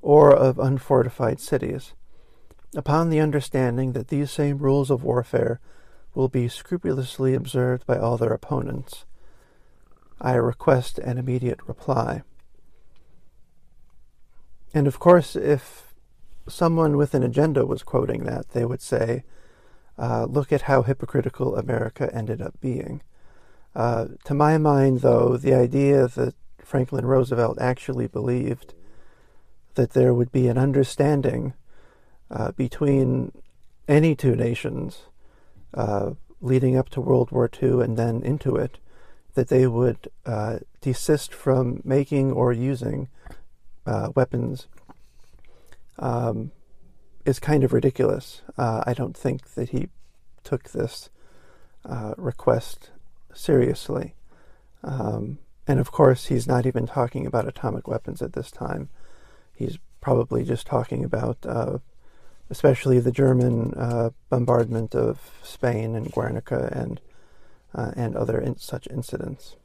or 0.00 0.34
of 0.34 0.58
unfortified 0.58 1.38
cities, 1.38 1.92
upon 2.74 3.10
the 3.10 3.20
understanding 3.20 3.92
that 3.92 4.08
these 4.08 4.30
same 4.30 4.58
rules 4.58 4.90
of 4.90 5.02
warfare 5.02 5.60
will 6.14 6.28
be 6.28 6.48
scrupulously 6.48 7.34
observed 7.34 7.86
by 7.86 7.98
all 7.98 8.16
their 8.16 8.32
opponents. 8.32 9.04
I 10.20 10.34
request 10.34 10.98
an 10.98 11.18
immediate 11.18 11.60
reply. 11.66 12.22
And 14.74 14.86
of 14.86 14.98
course, 14.98 15.34
if 15.34 15.94
someone 16.48 16.96
with 16.96 17.14
an 17.14 17.22
agenda 17.22 17.66
was 17.66 17.82
quoting 17.82 18.24
that, 18.24 18.50
they 18.50 18.64
would 18.64 18.82
say, 18.82 19.24
uh, 19.98 20.24
look 20.24 20.52
at 20.52 20.62
how 20.62 20.82
hypocritical 20.82 21.56
America 21.56 22.10
ended 22.14 22.40
up 22.40 22.60
being. 22.60 23.02
Uh, 23.74 24.06
to 24.24 24.34
my 24.34 24.58
mind, 24.58 25.00
though, 25.00 25.36
the 25.36 25.54
idea 25.54 26.08
that 26.08 26.34
Franklin 26.58 27.06
Roosevelt 27.06 27.58
actually 27.60 28.06
believed 28.06 28.74
that 29.74 29.92
there 29.92 30.14
would 30.14 30.32
be 30.32 30.48
an 30.48 30.58
understanding 30.58 31.54
uh, 32.30 32.52
between 32.52 33.32
any 33.88 34.14
two 34.14 34.36
nations 34.36 35.02
uh, 35.74 36.10
leading 36.40 36.76
up 36.76 36.88
to 36.90 37.00
World 37.00 37.30
War 37.30 37.50
II 37.62 37.82
and 37.82 37.96
then 37.96 38.22
into 38.22 38.56
it, 38.56 38.78
that 39.34 39.48
they 39.48 39.66
would 39.66 40.08
uh, 40.26 40.58
desist 40.80 41.32
from 41.32 41.80
making 41.84 42.32
or 42.32 42.52
using 42.52 43.08
uh, 43.86 44.10
weapons 44.14 44.66
um, 45.98 46.50
is 47.24 47.38
kind 47.38 47.62
of 47.64 47.72
ridiculous. 47.72 48.42
Uh, 48.56 48.82
I 48.86 48.94
don't 48.94 49.16
think 49.16 49.54
that 49.54 49.70
he 49.70 49.88
took 50.42 50.70
this 50.70 51.10
uh, 51.84 52.14
request 52.16 52.90
seriously. 53.34 54.14
Um, 54.82 55.38
and 55.66 55.78
of 55.78 55.92
course, 55.92 56.26
he's 56.26 56.46
not 56.46 56.66
even 56.66 56.86
talking 56.86 57.26
about 57.26 57.46
atomic 57.46 57.86
weapons 57.86 58.22
at 58.22 58.32
this 58.32 58.50
time. 58.50 58.88
He's 59.54 59.78
probably 60.00 60.44
just 60.44 60.66
talking 60.66 61.04
about, 61.04 61.38
uh, 61.44 61.78
especially 62.50 62.98
the 62.98 63.12
German 63.12 63.72
uh, 63.74 64.10
bombardment 64.28 64.94
of 64.94 65.20
Spain 65.42 65.94
and 65.94 66.10
Guernica 66.10 66.68
and 66.72 67.00
uh, 67.72 67.92
and 67.96 68.16
other 68.16 68.38
in 68.38 68.58
such 68.58 68.88
incidents. 68.88 69.56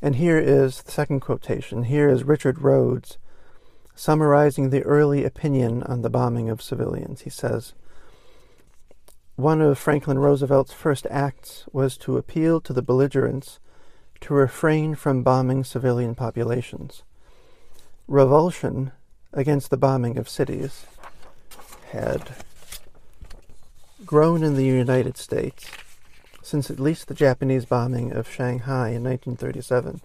And 0.00 0.16
here 0.16 0.38
is 0.38 0.82
the 0.82 0.92
second 0.92 1.20
quotation. 1.20 1.84
Here 1.84 2.08
is 2.08 2.22
Richard 2.22 2.60
Rhodes 2.60 3.18
summarizing 3.96 4.70
the 4.70 4.84
early 4.84 5.24
opinion 5.24 5.82
on 5.82 6.02
the 6.02 6.10
bombing 6.10 6.48
of 6.48 6.62
civilians. 6.62 7.22
He 7.22 7.30
says, 7.30 7.74
One 9.34 9.60
of 9.60 9.76
Franklin 9.76 10.20
Roosevelt's 10.20 10.72
first 10.72 11.04
acts 11.10 11.64
was 11.72 11.96
to 11.98 12.16
appeal 12.16 12.60
to 12.60 12.72
the 12.72 12.82
belligerents 12.82 13.58
to 14.20 14.34
refrain 14.34 14.94
from 14.94 15.24
bombing 15.24 15.64
civilian 15.64 16.14
populations. 16.14 17.02
Revulsion 18.06 18.92
against 19.32 19.70
the 19.70 19.76
bombing 19.76 20.16
of 20.16 20.28
cities 20.28 20.86
had 21.90 22.34
grown 24.04 24.42
in 24.42 24.54
the 24.54 24.64
United 24.64 25.16
States 25.16 25.70
since 26.48 26.70
at 26.70 26.80
least 26.80 27.08
the 27.08 27.14
Japanese 27.14 27.66
bombing 27.66 28.10
of 28.10 28.26
Shanghai 28.26 28.88
in 28.88 29.04
1937. 29.04 30.00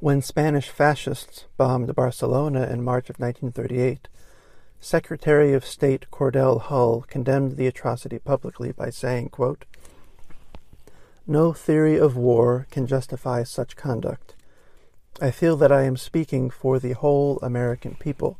When 0.00 0.20
Spanish 0.20 0.68
fascists 0.68 1.46
bombed 1.56 1.94
Barcelona 1.94 2.64
in 2.64 2.84
March 2.84 3.08
of 3.08 3.18
1938, 3.18 4.08
Secretary 4.78 5.54
of 5.54 5.64
State 5.64 6.04
Cordell 6.10 6.60
Hull 6.60 7.06
condemned 7.08 7.56
the 7.56 7.66
atrocity 7.66 8.18
publicly 8.18 8.72
by 8.72 8.90
saying, 8.90 9.30
quote, 9.30 9.64
No 11.26 11.54
theory 11.54 11.98
of 11.98 12.14
war 12.14 12.66
can 12.70 12.86
justify 12.86 13.44
such 13.44 13.76
conduct. 13.76 14.34
I 15.20 15.30
feel 15.30 15.56
that 15.56 15.72
I 15.72 15.84
am 15.84 15.96
speaking 15.96 16.50
for 16.50 16.78
the 16.78 16.92
whole 16.92 17.38
American 17.38 17.94
people. 17.94 18.38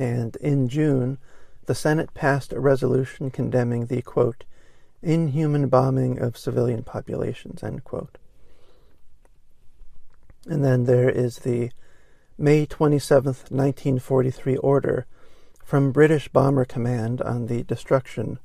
And 0.00 0.34
in 0.36 0.70
June, 0.70 1.18
the 1.66 1.74
Senate 1.74 2.14
passed 2.14 2.54
a 2.54 2.58
resolution 2.58 3.30
condemning 3.30 3.84
the, 3.84 4.00
quote, 4.00 4.44
inhuman 5.02 5.68
bombing 5.68 6.18
of 6.18 6.38
civilian 6.38 6.82
populations, 6.82 7.62
end 7.62 7.84
quote. 7.84 8.16
And 10.46 10.64
then 10.64 10.84
there 10.84 11.10
is 11.10 11.40
the 11.40 11.70
May 12.38 12.64
27th, 12.64 13.50
1943 13.50 14.56
order 14.56 15.04
from 15.62 15.92
British 15.92 16.28
Bomber 16.28 16.64
Command 16.64 17.20
on 17.20 17.46
the 17.46 17.62
destruction 17.62 18.38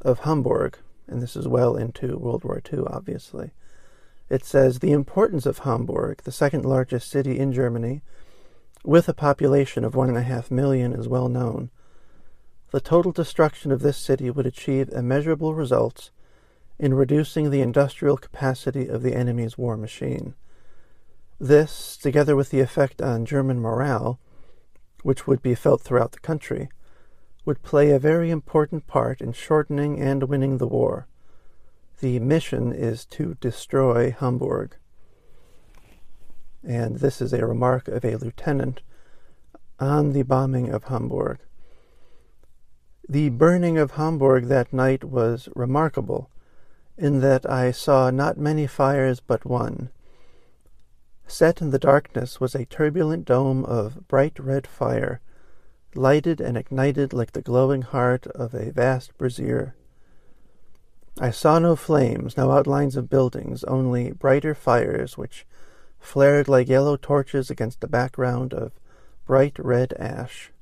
of 0.00 0.20
Hamburg, 0.20 0.78
and 1.06 1.20
this 1.20 1.36
is 1.36 1.46
well 1.46 1.76
into 1.76 2.16
World 2.16 2.42
War 2.42 2.62
II, 2.72 2.84
obviously. 2.86 3.50
It 4.30 4.46
says 4.46 4.78
the 4.78 4.92
importance 4.92 5.44
of 5.44 5.58
Hamburg, 5.58 6.22
the 6.24 6.32
second 6.32 6.64
largest 6.64 7.10
city 7.10 7.38
in 7.38 7.52
Germany, 7.52 8.00
with 8.84 9.08
a 9.08 9.14
population 9.14 9.84
of 9.84 9.96
one 9.96 10.08
and 10.08 10.18
a 10.18 10.22
half 10.22 10.50
million, 10.50 10.92
is 10.92 11.08
well 11.08 11.28
known. 11.28 11.70
The 12.70 12.80
total 12.80 13.12
destruction 13.12 13.72
of 13.72 13.80
this 13.80 13.96
city 13.96 14.30
would 14.30 14.46
achieve 14.46 14.88
immeasurable 14.90 15.54
results 15.54 16.10
in 16.78 16.92
reducing 16.94 17.50
the 17.50 17.62
industrial 17.62 18.16
capacity 18.16 18.88
of 18.88 19.02
the 19.02 19.14
enemy's 19.14 19.56
war 19.56 19.76
machine. 19.76 20.34
This, 21.40 21.96
together 21.96 22.36
with 22.36 22.50
the 22.50 22.60
effect 22.60 23.00
on 23.00 23.24
German 23.24 23.60
morale, 23.60 24.20
which 25.02 25.26
would 25.26 25.42
be 25.42 25.54
felt 25.54 25.82
throughout 25.82 26.12
the 26.12 26.20
country, 26.20 26.68
would 27.44 27.62
play 27.62 27.90
a 27.90 27.98
very 27.98 28.30
important 28.30 28.86
part 28.86 29.20
in 29.20 29.32
shortening 29.32 30.00
and 30.00 30.24
winning 30.24 30.58
the 30.58 30.66
war. 30.66 31.06
The 32.00 32.18
mission 32.18 32.72
is 32.72 33.04
to 33.06 33.36
destroy 33.40 34.10
Hamburg. 34.18 34.76
And 36.66 36.96
this 36.96 37.20
is 37.20 37.32
a 37.32 37.46
remark 37.46 37.88
of 37.88 38.04
a 38.04 38.16
lieutenant 38.16 38.80
on 39.78 40.12
the 40.12 40.22
bombing 40.22 40.70
of 40.70 40.84
Hamburg. 40.84 41.38
The 43.06 43.28
burning 43.28 43.76
of 43.76 43.92
Hamburg 43.92 44.46
that 44.46 44.72
night 44.72 45.04
was 45.04 45.48
remarkable, 45.54 46.30
in 46.96 47.20
that 47.20 47.48
I 47.48 47.70
saw 47.70 48.10
not 48.10 48.38
many 48.38 48.66
fires 48.66 49.20
but 49.20 49.44
one. 49.44 49.90
Set 51.26 51.60
in 51.60 51.70
the 51.70 51.78
darkness 51.78 52.40
was 52.40 52.54
a 52.54 52.64
turbulent 52.64 53.26
dome 53.26 53.64
of 53.64 54.08
bright 54.08 54.38
red 54.38 54.66
fire, 54.66 55.20
lighted 55.94 56.40
and 56.40 56.56
ignited 56.56 57.12
like 57.12 57.32
the 57.32 57.42
glowing 57.42 57.82
heart 57.82 58.26
of 58.28 58.54
a 58.54 58.70
vast 58.70 59.16
brazier. 59.18 59.74
I 61.20 61.30
saw 61.30 61.58
no 61.58 61.76
flames, 61.76 62.36
no 62.36 62.50
outlines 62.50 62.96
of 62.96 63.10
buildings, 63.10 63.64
only 63.64 64.12
brighter 64.12 64.54
fires 64.54 65.18
which 65.18 65.46
flared 66.04 66.46
like 66.48 66.68
yellow 66.68 66.96
torches 66.96 67.50
against 67.50 67.82
a 67.82 67.88
background 67.88 68.52
of 68.52 68.72
bright 69.26 69.58
red 69.58 69.94
ash. 69.94 70.52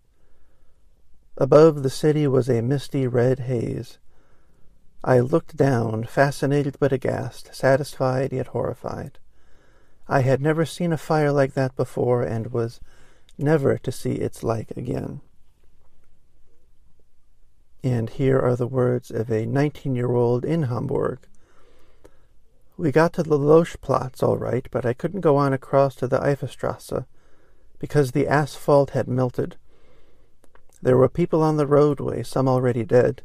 Above 1.37 1.82
the 1.82 1.90
city 1.90 2.26
was 2.26 2.49
a 2.49 2.62
misty 2.62 3.06
red 3.06 3.40
haze. 3.40 3.99
I 5.02 5.18
looked 5.18 5.56
down, 5.56 6.04
fascinated 6.04 6.76
but 6.78 6.92
aghast, 6.92 7.54
satisfied 7.54 8.32
yet 8.32 8.49
horrified. 8.49 9.18
I 10.08 10.20
had 10.20 10.40
never 10.40 10.64
seen 10.64 10.92
a 10.92 10.96
fire 10.96 11.32
like 11.32 11.54
that 11.54 11.75
before, 11.75 12.22
and 12.22 12.52
was 12.52 12.80
never 13.37 13.78
to 13.78 13.90
see 13.90 14.12
its 14.12 14.44
like 14.44 14.70
again. 14.76 15.22
And 17.82 18.11
here 18.11 18.38
are 18.38 18.54
the 18.54 18.68
words 18.68 19.11
of 19.11 19.30
a 19.30 19.44
nineteen 19.44 19.96
year 19.96 20.12
old 20.12 20.44
in 20.44 20.64
Hamburg. 20.64 21.26
We 22.83 22.91
got 22.91 23.12
to 23.12 23.23
the 23.23 23.39
Loschplatz 23.39 24.25
all 24.25 24.39
right, 24.39 24.67
but 24.73 24.85
I 24.85 24.93
couldn't 24.93 25.21
go 25.21 25.37
on 25.37 25.53
across 25.53 25.95
to 25.95 26.09
the 26.09 26.19
Eiffelstrasse 26.19 27.07
because 27.79 28.11
the 28.11 28.27
asphalt 28.27 28.91
had 28.91 29.07
melted 29.07 29.55
there 30.83 30.97
were 30.97 31.09
people 31.09 31.45
on 31.45 31.59
the 31.59 31.67
roadway, 31.69 32.25
some 32.25 32.49
already 32.49 32.83
dead, 32.83 33.23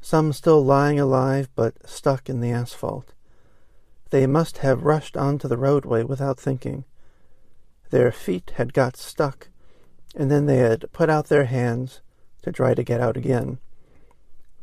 some 0.00 0.32
still 0.32 0.64
lying 0.64 0.98
alive 0.98 1.50
but 1.54 1.74
stuck 1.86 2.30
in 2.30 2.40
the 2.40 2.50
asphalt. 2.50 3.12
They 4.08 4.26
must 4.26 4.58
have 4.58 4.84
rushed 4.84 5.14
onto 5.14 5.46
the 5.46 5.58
roadway 5.58 6.02
without 6.02 6.40
thinking. 6.40 6.84
Their 7.90 8.10
feet 8.10 8.52
had 8.54 8.72
got 8.72 8.96
stuck, 8.96 9.48
and 10.14 10.30
then 10.30 10.46
they 10.46 10.56
had 10.56 10.90
put 10.94 11.10
out 11.10 11.26
their 11.26 11.44
hands 11.44 12.00
to 12.40 12.50
try 12.50 12.72
to 12.72 12.82
get 12.82 13.02
out 13.02 13.18
again. 13.18 13.58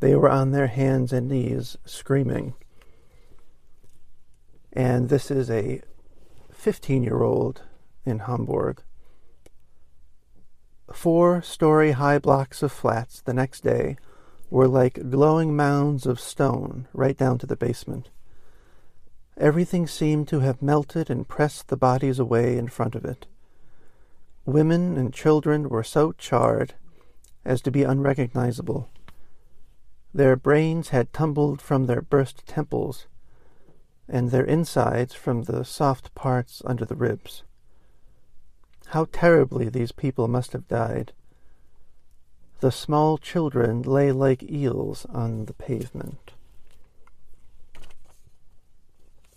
They 0.00 0.16
were 0.16 0.28
on 0.28 0.50
their 0.50 0.66
hands 0.66 1.12
and 1.12 1.28
knees, 1.28 1.76
screaming. 1.84 2.54
And 4.74 5.08
this 5.08 5.30
is 5.30 5.50
a 5.50 5.80
15 6.52 7.02
year 7.02 7.22
old 7.22 7.62
in 8.04 8.20
Hamburg 8.20 8.82
Four 10.92 11.42
story 11.42 11.92
high 11.92 12.18
blocks 12.18 12.62
of 12.62 12.70
flats 12.70 13.20
the 13.20 13.34
next 13.34 13.62
day 13.62 13.96
were 14.50 14.68
like 14.68 15.10
glowing 15.10 15.56
mounds 15.56 16.06
of 16.06 16.20
stone 16.20 16.86
right 16.92 17.16
down 17.16 17.38
to 17.38 17.46
the 17.46 17.56
basement. 17.56 18.10
Everything 19.36 19.86
seemed 19.86 20.28
to 20.28 20.40
have 20.40 20.62
melted 20.62 21.10
and 21.10 21.26
pressed 21.26 21.68
the 21.68 21.76
bodies 21.76 22.18
away 22.18 22.56
in 22.56 22.68
front 22.68 22.94
of 22.94 23.04
it. 23.04 23.26
Women 24.44 24.96
and 24.96 25.12
children 25.12 25.68
were 25.68 25.82
so 25.82 26.12
charred 26.12 26.74
as 27.44 27.60
to 27.62 27.70
be 27.70 27.82
unrecognizable. 27.82 28.88
Their 30.12 30.36
brains 30.36 30.90
had 30.90 31.12
tumbled 31.12 31.60
from 31.60 31.86
their 31.86 32.02
burst 32.02 32.46
temples, 32.46 33.06
and 34.08 34.30
their 34.30 34.44
insides 34.44 35.14
from 35.14 35.44
the 35.44 35.64
soft 35.64 36.14
parts 36.14 36.62
under 36.64 36.84
the 36.84 36.94
ribs. 36.94 37.42
How 38.88 39.06
terribly 39.10 39.68
these 39.68 39.92
people 39.92 40.28
must 40.28 40.52
have 40.52 40.68
died. 40.68 41.12
The 42.60 42.70
small 42.70 43.18
children 43.18 43.82
lay 43.82 44.12
like 44.12 44.42
eels 44.42 45.06
on 45.06 45.46
the 45.46 45.54
pavement. 45.54 46.32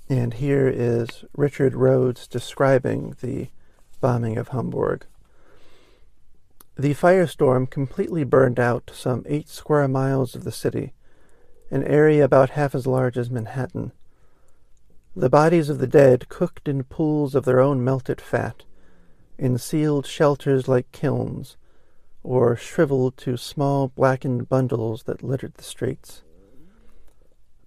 And 0.09 0.35
here 0.35 0.67
is 0.69 1.25
Richard 1.35 1.75
Rhodes 1.75 2.27
describing 2.27 3.15
the 3.21 3.49
bombing 3.99 4.37
of 4.37 4.49
Hamburg. 4.49 5.05
The 6.77 6.93
firestorm 6.93 7.69
completely 7.69 8.23
burned 8.23 8.59
out 8.59 8.91
some 8.93 9.25
eight 9.27 9.49
square 9.49 9.87
miles 9.87 10.35
of 10.35 10.43
the 10.43 10.51
city, 10.51 10.93
an 11.71 11.83
area 11.83 12.23
about 12.23 12.51
half 12.51 12.75
as 12.75 12.85
large 12.85 13.17
as 13.17 13.29
Manhattan. 13.29 13.91
The 15.17 15.31
bodies 15.31 15.69
of 15.69 15.79
the 15.79 15.87
dead 15.87 16.29
cooked 16.29 16.67
in 16.67 16.83
pools 16.83 17.33
of 17.33 17.43
their 17.43 17.59
own 17.59 17.83
melted 17.83 18.21
fat, 18.21 18.65
in 19.39 19.57
sealed 19.57 20.05
shelters 20.05 20.67
like 20.67 20.91
kilns, 20.91 21.57
or 22.21 22.55
shriveled 22.55 23.17
to 23.17 23.35
small 23.35 23.87
blackened 23.87 24.47
bundles 24.47 25.05
that 25.05 25.23
littered 25.23 25.55
the 25.55 25.63
streets. 25.63 26.21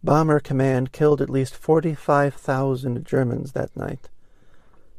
Bomber 0.05 0.39
Command 0.39 0.93
killed 0.93 1.21
at 1.21 1.29
least 1.29 1.57
45,000 1.57 3.05
Germans 3.05 3.51
that 3.51 3.77
night, 3.77 4.09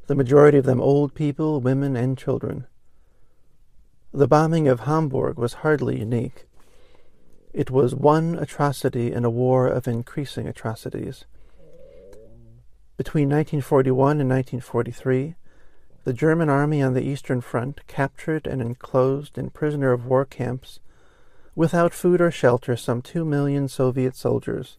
the 0.07 0.15
majority 0.15 0.57
of 0.57 0.65
them 0.65 0.81
old 0.81 1.13
people, 1.13 1.61
women, 1.61 1.95
and 1.95 2.17
children. 2.17 2.67
The 4.13 4.27
bombing 4.27 4.67
of 4.67 4.81
Hamburg 4.81 5.37
was 5.37 5.53
hardly 5.63 5.99
unique. 5.99 6.47
It 7.53 7.71
was 7.71 7.95
one 7.95 8.37
atrocity 8.37 9.13
in 9.13 9.23
a 9.23 9.29
war 9.29 9.67
of 9.67 9.87
increasing 9.87 10.49
atrocities. 10.49 11.23
Between 13.03 13.29
1941 13.29 14.21
and 14.21 14.29
1943, 14.29 15.33
the 16.03 16.13
German 16.13 16.49
army 16.49 16.83
on 16.83 16.93
the 16.93 17.01
Eastern 17.01 17.41
Front 17.41 17.87
captured 17.87 18.45
and 18.45 18.61
enclosed 18.61 19.39
in 19.39 19.49
prisoner 19.49 19.91
of 19.91 20.05
war 20.05 20.23
camps, 20.23 20.79
without 21.55 21.95
food 21.95 22.21
or 22.21 22.29
shelter, 22.29 22.75
some 22.75 23.01
two 23.01 23.25
million 23.25 23.67
Soviet 23.67 24.15
soldiers. 24.15 24.77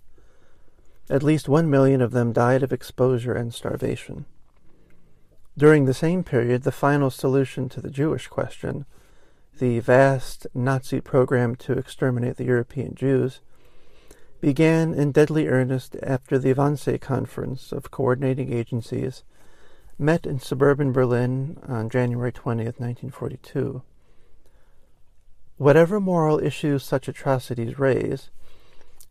At 1.10 1.24
least 1.24 1.48
one 1.48 1.68
million 1.68 2.00
of 2.00 2.12
them 2.12 2.32
died 2.32 2.62
of 2.62 2.72
exposure 2.72 3.34
and 3.34 3.52
starvation. 3.52 4.26
During 5.58 5.86
the 5.86 5.92
same 5.92 6.22
period, 6.22 6.62
the 6.62 6.70
final 6.70 7.10
solution 7.10 7.68
to 7.70 7.80
the 7.80 7.90
Jewish 7.90 8.28
question 8.28 8.84
the 9.58 9.80
vast 9.80 10.46
Nazi 10.54 11.00
program 11.00 11.56
to 11.56 11.72
exterminate 11.72 12.36
the 12.36 12.44
European 12.44 12.94
Jews, 12.94 13.40
began 14.42 14.92
in 14.92 15.12
deadly 15.12 15.46
earnest 15.46 15.96
after 16.02 16.36
the 16.36 16.52
Wannsee 16.52 17.00
Conference 17.00 17.70
of 17.70 17.92
Coordinating 17.92 18.52
Agencies 18.52 19.22
met 20.00 20.26
in 20.26 20.40
suburban 20.40 20.90
Berlin 20.90 21.58
on 21.68 21.88
January 21.88 22.32
20th, 22.32 22.80
1942. 22.80 23.82
Whatever 25.58 26.00
moral 26.00 26.40
issues 26.40 26.82
such 26.82 27.06
atrocities 27.06 27.78
raise, 27.78 28.30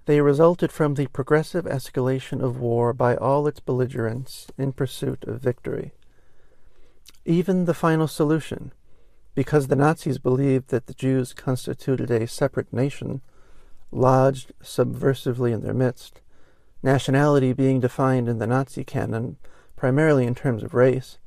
they 0.06 0.20
resulted 0.20 0.70
from 0.70 0.96
the 0.96 1.08
progressive 1.08 1.64
escalation 1.64 2.44
of 2.44 2.60
war 2.60 2.92
by 2.92 3.16
all 3.16 3.48
its 3.48 3.62
belligerents 3.62 4.48
in 4.58 4.74
pursuit 4.74 5.24
of 5.24 5.42
victory. 5.42 5.94
Even 7.24 7.64
the 7.64 7.74
final 7.74 8.10
solution, 8.10 8.74
because 9.34 9.68
the 9.68 9.78
Nazis 9.78 10.18
believed 10.18 10.72
that 10.72 10.88
the 10.88 10.94
Jews 10.94 11.32
constituted 11.32 12.12
a 12.12 12.28
separate 12.28 12.74
nation, 12.74 13.22
lodged 13.92 14.54
subversively 14.64 15.54
in 15.54 15.62
their 15.62 15.74
midst, 15.74 16.22
nationality 16.82 17.54
being 17.54 17.80
defined 17.80 18.28
in 18.28 18.40
the 18.40 18.48
Nazi 18.48 18.84
canon 18.84 19.38
primarily 19.76 20.26
in 20.26 20.36
terms 20.36 20.64
of 20.64 20.74
race, 20.74 21.18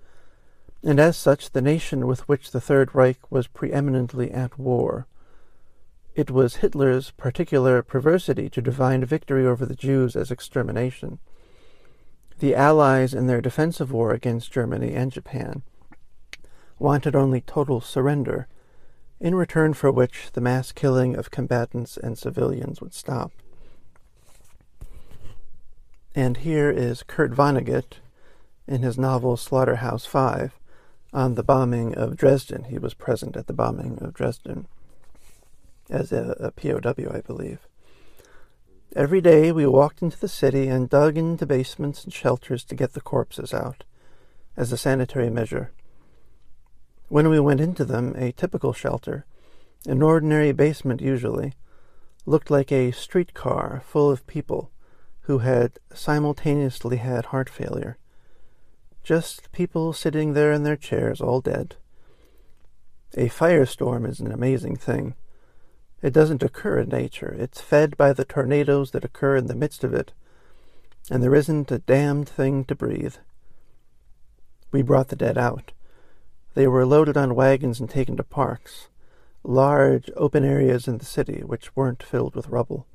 and 0.83 1.01
as 1.01 1.17
such 1.17 1.51
the 1.51 1.63
nation 1.63 2.07
with 2.07 2.29
which 2.29 2.51
the 2.51 2.61
Third 2.61 2.95
Reich 2.95 3.19
was 3.31 3.47
preeminently 3.47 4.31
at 4.31 4.59
war. 4.59 5.07
It 6.15 6.31
was 6.31 6.57
Hitler's 6.57 7.11
particular 7.13 7.83
perversity 7.83 8.49
to 8.51 8.63
define 8.63 9.05
victory 9.05 9.47
over 9.47 9.67
the 9.67 9.75
Jews 9.75 10.15
as 10.15 10.31
extermination. 10.31 11.19
The 12.39 12.55
Allies, 12.55 13.15
in 13.15 13.27
their 13.27 13.41
defensive 13.41 13.91
war 13.91 14.13
against 14.13 14.53
Germany 14.53 14.95
and 14.95 15.11
Japan, 15.11 15.63
wanted 16.79 17.17
only 17.17 17.41
total 17.41 17.81
surrender, 17.81 18.47
in 19.21 19.35
return 19.35 19.75
for 19.75 19.91
which 19.91 20.31
the 20.33 20.41
mass 20.41 20.73
killing 20.73 21.17
of 21.17 21.31
combatants 21.31 21.97
and 21.97 22.19
civilians 22.19 22.81
would 22.81 22.95
stop. 22.95 23.33
And 26.15 26.39
here 26.39 26.71
is 26.71 27.03
Kurt 27.03 27.33
Vonnegut 27.33 27.99
in 28.67 28.83
his 28.83 28.99
novel 28.99 29.37
Slaughterhouse 29.37 30.07
Five 30.07 30.59
on 31.13 31.35
the 31.35 31.43
bombing 31.43 31.95
of 31.95 32.17
Dresden. 32.17 32.65
He 32.65 32.79
was 32.79 32.95
present 32.95 33.37
at 33.37 33.47
the 33.47 33.53
bombing 33.53 33.99
of 34.01 34.15
Dresden 34.15 34.67
as 35.91 36.13
a, 36.13 36.37
a 36.41 36.51
POW, 36.51 37.11
I 37.13 37.21
believe. 37.21 37.61
Every 38.97 39.21
day 39.21 39.51
we 39.51 39.67
walked 39.67 40.03
into 40.03 40.19
the 40.19 40.29
city 40.29 40.69
and 40.69 40.89
dug 40.89 41.17
into 41.17 41.47
basements 41.47 42.05
and 42.05 42.13
shelters 42.13 42.65
to 42.65 42.77
get 42.77 42.93
the 42.93 43.01
corpses 43.01 43.53
out 43.53 43.83
as 44.57 44.71
a 44.71 44.77
sanitary 44.77 45.31
measure. 45.31 45.73
When 47.09 47.29
we 47.29 47.39
went 47.39 47.61
into 47.61 47.85
them, 47.85 48.15
a 48.17 48.33
typical 48.33 48.73
shelter, 48.73 49.27
an 49.87 50.03
ordinary 50.03 50.53
basement 50.53 51.01
usually, 51.01 51.53
looked 52.27 52.51
like 52.51 52.73
a 52.73 52.93
streetcar 52.93 53.83
full 53.85 54.11
of 54.11 54.27
people 54.27 54.71
who 55.23 55.39
had 55.39 55.79
simultaneously 55.93 56.97
had 56.97 57.27
heart 57.27 57.51
failure. 57.51 57.99
Just 59.03 59.53
people 59.53 59.93
sitting 59.93 60.33
there 60.33 60.53
in 60.53 60.63
their 60.63 60.77
chairs, 60.77 61.21
all 61.21 61.41
dead. 61.41 61.77
A 63.17 63.29
firestorm 63.29 64.09
is 64.09 64.21
an 64.21 64.33
amazing 64.33 64.77
thing. 64.77 65.15
It 66.03 66.13
doesn't 66.13 66.43
occur 66.43 66.81
in 66.81 66.89
nature. 66.89 67.35
It's 67.39 67.61
fed 67.61 67.97
by 67.97 68.13
the 68.13 68.25
tornadoes 68.25 68.91
that 68.91 69.05
occur 69.05 69.37
in 69.37 69.47
the 69.47 69.55
midst 69.55 69.85
of 69.85 69.95
it, 69.95 70.13
and 71.11 71.23
there 71.23 71.35
isn't 71.35 71.71
a 71.71 71.79
damned 71.79 72.29
thing 72.29 72.65
to 72.65 72.75
breathe. 72.75 73.17
We 74.73 74.83
brought 74.83 75.09
the 75.09 75.17
dead 75.17 75.39
out. 75.39 75.73
They 76.55 76.69
were 76.69 76.87
loaded 76.87 77.17
on 77.17 77.35
wagons 77.35 77.81
and 77.81 77.91
taken 77.91 78.17
to 78.17 78.23
parks, 78.23 78.89
large 79.43 80.09
open 80.17 80.45
areas 80.45 80.87
in 80.87 80.99
the 80.99 81.05
city 81.05 81.43
which 81.45 81.75
weren't 81.75 82.03
filled 82.03 82.37
with 82.37 82.49
rubble. 82.49 82.87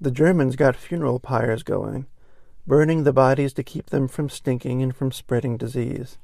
The 0.00 0.12
Germans 0.12 0.54
got 0.54 0.76
funeral 0.76 1.18
pyres 1.18 1.64
going, 1.64 2.06
burning 2.64 3.02
the 3.02 3.12
bodies 3.12 3.52
to 3.54 3.64
keep 3.64 3.90
them 3.90 4.06
from 4.06 4.28
stinking 4.28 4.82
and 4.82 4.94
from 4.94 5.10
spreading 5.10 5.56
disease. 5.56 6.16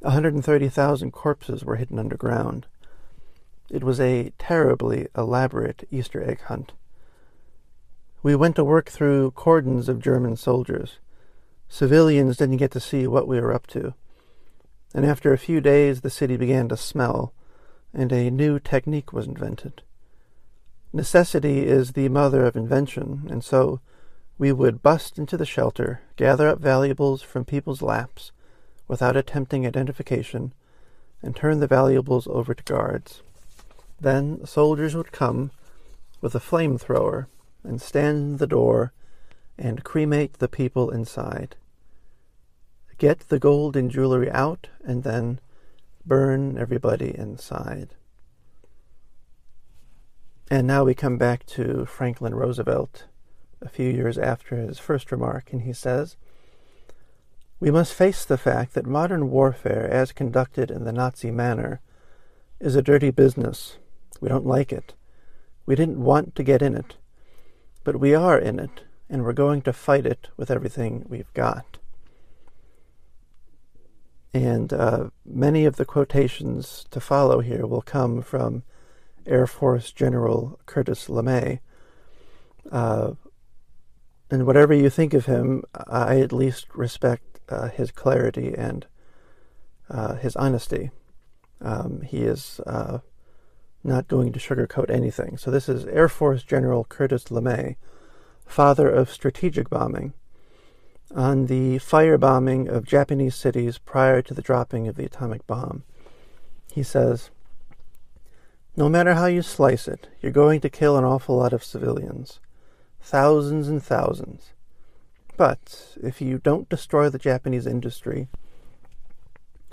130,000 0.00 1.12
corpses 1.12 1.64
were 1.64 1.76
hidden 1.76 2.00
underground. 2.00 2.66
It 3.70 3.84
was 3.84 4.00
a 4.00 4.32
terribly 4.36 5.06
elaborate 5.16 5.86
Easter 5.92 6.28
egg 6.28 6.40
hunt. 6.42 6.72
We 8.20 8.34
went 8.34 8.56
to 8.56 8.64
work 8.64 8.90
through 8.90 9.30
cordons 9.32 9.88
of 9.88 10.00
German 10.00 10.34
soldiers. 10.36 10.98
Civilians 11.68 12.36
didn't 12.36 12.56
get 12.56 12.72
to 12.72 12.80
see 12.80 13.06
what 13.06 13.28
we 13.28 13.40
were 13.40 13.54
up 13.54 13.68
to 13.68 13.94
and 14.94 15.06
after 15.06 15.32
a 15.32 15.38
few 15.38 15.60
days 15.60 16.00
the 16.00 16.10
city 16.10 16.36
began 16.36 16.68
to 16.68 16.76
smell, 16.76 17.32
and 17.94 18.12
a 18.12 18.30
new 18.30 18.58
technique 18.58 19.12
was 19.12 19.26
invented. 19.26 19.82
Necessity 20.92 21.66
is 21.66 21.92
the 21.92 22.08
mother 22.08 22.44
of 22.44 22.56
invention, 22.56 23.26
and 23.30 23.42
so 23.44 23.80
we 24.38 24.52
would 24.52 24.82
bust 24.82 25.18
into 25.18 25.36
the 25.36 25.46
shelter, 25.46 26.00
gather 26.16 26.48
up 26.48 26.58
valuables 26.58 27.22
from 27.22 27.44
people's 27.44 27.82
laps 27.82 28.32
without 28.88 29.16
attempting 29.16 29.66
identification, 29.66 30.52
and 31.22 31.34
turn 31.34 31.60
the 31.60 31.66
valuables 31.66 32.26
over 32.26 32.52
to 32.52 32.64
guards. 32.64 33.22
Then 34.00 34.44
soldiers 34.44 34.94
would 34.94 35.12
come 35.12 35.52
with 36.20 36.34
a 36.34 36.40
flamethrower 36.40 37.26
and 37.62 37.80
stand 37.80 38.16
in 38.16 38.36
the 38.38 38.46
door 38.46 38.92
and 39.56 39.84
cremate 39.84 40.34
the 40.34 40.48
people 40.48 40.90
inside 40.90 41.56
get 43.02 43.30
the 43.30 43.38
gold 43.40 43.74
and 43.76 43.90
jewelry 43.90 44.30
out 44.30 44.68
and 44.84 45.02
then 45.02 45.40
burn 46.06 46.56
everybody 46.56 47.12
inside. 47.18 47.96
And 50.48 50.68
now 50.68 50.84
we 50.84 50.94
come 50.94 51.18
back 51.18 51.44
to 51.46 51.84
Franklin 51.84 52.32
Roosevelt 52.32 53.06
a 53.60 53.68
few 53.68 53.90
years 53.90 54.18
after 54.18 54.54
his 54.54 54.78
first 54.78 55.10
remark, 55.10 55.52
and 55.52 55.62
he 55.62 55.72
says, 55.72 56.14
We 57.58 57.72
must 57.72 57.92
face 57.92 58.24
the 58.24 58.38
fact 58.38 58.74
that 58.74 58.86
modern 58.86 59.30
warfare, 59.30 59.90
as 59.90 60.12
conducted 60.12 60.70
in 60.70 60.84
the 60.84 60.92
Nazi 60.92 61.32
manner, 61.32 61.80
is 62.60 62.76
a 62.76 62.82
dirty 62.82 63.10
business. 63.10 63.78
We 64.20 64.28
don't 64.28 64.46
like 64.46 64.72
it. 64.72 64.94
We 65.66 65.74
didn't 65.74 65.98
want 65.98 66.36
to 66.36 66.44
get 66.44 66.62
in 66.62 66.76
it. 66.76 66.94
But 67.82 67.98
we 67.98 68.14
are 68.14 68.38
in 68.38 68.60
it, 68.60 68.84
and 69.10 69.24
we're 69.24 69.32
going 69.32 69.62
to 69.62 69.72
fight 69.72 70.06
it 70.06 70.28
with 70.36 70.52
everything 70.52 71.04
we've 71.08 71.34
got. 71.34 71.71
And 74.34 74.72
uh, 74.72 75.10
many 75.24 75.64
of 75.66 75.76
the 75.76 75.84
quotations 75.84 76.86
to 76.90 77.00
follow 77.00 77.40
here 77.40 77.66
will 77.66 77.82
come 77.82 78.22
from 78.22 78.62
Air 79.26 79.46
Force 79.46 79.92
General 79.92 80.58
Curtis 80.66 81.08
LeMay. 81.08 81.60
Uh, 82.70 83.12
and 84.30 84.46
whatever 84.46 84.72
you 84.72 84.88
think 84.88 85.12
of 85.12 85.26
him, 85.26 85.64
I 85.74 86.20
at 86.20 86.32
least 86.32 86.66
respect 86.74 87.40
uh, 87.48 87.68
his 87.68 87.90
clarity 87.90 88.54
and 88.56 88.86
uh, 89.90 90.14
his 90.14 90.34
honesty. 90.36 90.90
Um, 91.60 92.00
he 92.00 92.22
is 92.22 92.60
uh, 92.66 92.98
not 93.84 94.08
going 94.08 94.32
to 94.32 94.38
sugarcoat 94.38 94.90
anything. 94.90 95.36
So 95.36 95.50
this 95.50 95.68
is 95.68 95.84
Air 95.84 96.08
Force 96.08 96.42
General 96.42 96.84
Curtis 96.84 97.24
LeMay, 97.24 97.76
father 98.46 98.88
of 98.88 99.10
strategic 99.10 99.68
bombing 99.68 100.14
on 101.14 101.46
the 101.46 101.76
firebombing 101.76 102.68
of 102.68 102.86
Japanese 102.86 103.34
cities 103.34 103.78
prior 103.78 104.22
to 104.22 104.34
the 104.34 104.42
dropping 104.42 104.88
of 104.88 104.96
the 104.96 105.04
atomic 105.04 105.46
bomb. 105.46 105.84
He 106.72 106.82
says, 106.82 107.30
No 108.76 108.88
matter 108.88 109.14
how 109.14 109.26
you 109.26 109.42
slice 109.42 109.86
it, 109.88 110.08
you're 110.20 110.32
going 110.32 110.60
to 110.60 110.70
kill 110.70 110.96
an 110.96 111.04
awful 111.04 111.36
lot 111.36 111.52
of 111.52 111.64
civilians. 111.64 112.40
Thousands 113.00 113.68
and 113.68 113.82
thousands. 113.82 114.52
But 115.36 115.96
if 116.02 116.20
you 116.20 116.38
don't 116.38 116.68
destroy 116.68 117.08
the 117.08 117.18
Japanese 117.18 117.66
industry, 117.66 118.28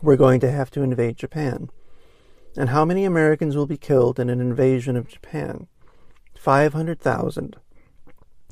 we're 0.02 0.16
going 0.16 0.40
to 0.40 0.52
have 0.52 0.72
to 0.72 0.82
invade 0.82 1.18
Japan. 1.18 1.70
And 2.58 2.70
how 2.70 2.86
many 2.86 3.06
Americans 3.06 3.56
will 3.56 3.68
be 3.68 3.78
killed 3.78 4.20
in 4.20 4.30
an 4.30 4.42
invasion 4.42 4.96
of 4.96 5.08
Japan? 5.08 5.68
500,000 6.38 7.58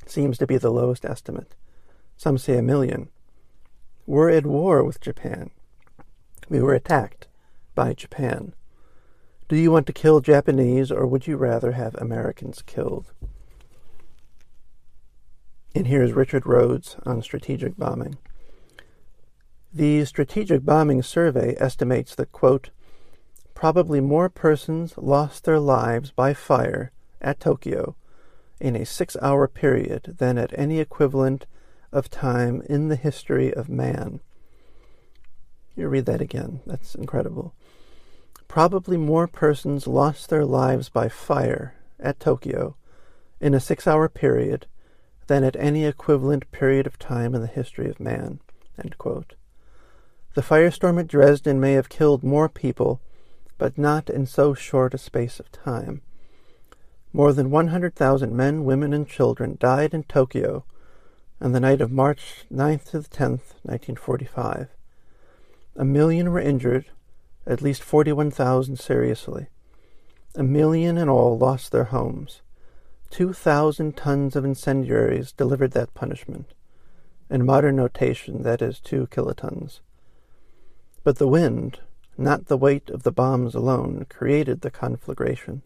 seems 0.05 0.37
to 0.37 0.47
be 0.47 0.57
the 0.57 0.69
lowest 0.69 1.05
estimate. 1.05 1.55
Some 2.17 2.39
say 2.39 2.57
a 2.57 2.63
million. 2.63 3.09
We're 4.07 4.31
at 4.31 4.45
war 4.45 4.83
with 4.83 4.99
Japan. 4.99 5.51
We 6.49 6.61
were 6.61 6.73
attacked 6.73 7.27
by 7.75 7.93
Japan. 7.93 8.53
Do 9.47 9.55
you 9.55 9.71
want 9.71 9.85
to 9.87 9.93
kill 9.93 10.19
Japanese 10.19 10.91
or 10.91 11.05
would 11.05 11.27
you 11.27 11.37
rather 11.37 11.73
have 11.73 11.95
Americans 11.95 12.63
killed? 12.65 13.13
And 15.75 15.87
here's 15.87 16.11
Richard 16.11 16.45
Rhodes 16.47 16.97
on 17.05 17.21
strategic 17.21 17.77
bombing. 17.77 18.17
The 19.71 20.05
Strategic 20.05 20.65
Bombing 20.65 21.03
Survey 21.03 21.55
estimates 21.59 22.15
that, 22.15 22.31
quote, 22.31 22.71
probably 23.53 24.01
more 24.01 24.27
persons 24.27 24.95
lost 24.97 25.43
their 25.43 25.59
lives 25.59 26.09
by 26.09 26.33
fire 26.33 26.91
at 27.21 27.39
Tokyo 27.39 27.95
in 28.59 28.75
a 28.75 28.85
six 28.85 29.15
hour 29.21 29.47
period 29.47 30.15
than 30.17 30.39
at 30.39 30.57
any 30.57 30.79
equivalent 30.79 31.45
of 31.91 32.09
time 32.09 32.61
in 32.69 32.89
the 32.89 32.95
history 32.95 33.53
of 33.53 33.69
man. 33.69 34.19
You 35.75 35.87
read 35.87 36.05
that 36.05 36.21
again. 36.21 36.61
That's 36.65 36.95
incredible. 36.95 37.53
Probably 38.47 38.97
more 38.97 39.27
persons 39.27 39.87
lost 39.87 40.29
their 40.29 40.45
lives 40.45 40.89
by 40.89 41.09
fire 41.09 41.75
at 41.99 42.19
Tokyo 42.19 42.75
in 43.39 43.53
a 43.53 43.59
six 43.59 43.85
hour 43.85 44.09
period 44.09 44.65
than 45.27 45.43
at 45.43 45.55
any 45.57 45.85
equivalent 45.85 46.51
period 46.51 46.87
of 46.87 46.97
time 46.97 47.35
in 47.35 47.41
the 47.41 47.47
history 47.47 47.89
of 47.89 47.99
man. 47.99 48.39
The 50.37 50.43
firestorm 50.43 50.99
at 50.99 51.07
Dresden 51.07 51.59
may 51.59 51.73
have 51.73 51.89
killed 51.89 52.23
more 52.23 52.47
people, 52.47 53.01
but 53.57 53.77
not 53.77 54.09
in 54.09 54.25
so 54.25 54.53
short 54.53 54.93
a 54.93 54.97
space 54.97 55.39
of 55.39 55.51
time. 55.51 56.01
More 57.11 57.33
than 57.33 57.49
100,000 57.49 58.35
men, 58.35 58.63
women, 58.63 58.93
and 58.93 59.07
children 59.07 59.57
died 59.59 59.93
in 59.93 60.03
Tokyo 60.03 60.63
on 61.39 61.51
the 61.51 61.59
night 61.59 61.81
of 61.81 61.91
March 61.91 62.45
9th 62.51 62.91
to 62.91 62.99
the 62.99 63.07
10th, 63.07 63.53
1945. 63.63 64.69
A 65.75 65.85
million 65.85 66.31
were 66.31 66.39
injured, 66.39 66.85
at 67.45 67.61
least 67.61 67.83
41,000 67.83 68.77
seriously. 68.77 69.47
A 70.35 70.43
million 70.43 70.97
in 70.97 71.09
all 71.09 71.37
lost 71.37 71.71
their 71.71 71.85
homes. 71.85 72.41
2,000 73.11 73.95
tons 73.95 74.35
of 74.35 74.43
incendiaries 74.43 75.31
delivered 75.31 75.71
that 75.71 75.93
punishment. 75.93 76.53
In 77.29 77.45
modern 77.45 77.75
notation, 77.75 78.43
that 78.43 78.61
is 78.61 78.79
2 78.79 79.07
kilotons. 79.07 79.79
But 81.03 81.17
the 81.17 81.27
wind, 81.27 81.79
not 82.17 82.47
the 82.47 82.57
weight 82.57 82.89
of 82.89 83.03
the 83.03 83.11
bombs 83.11 83.55
alone, 83.55 84.05
created 84.09 84.61
the 84.61 84.71
conflagration 84.71 85.61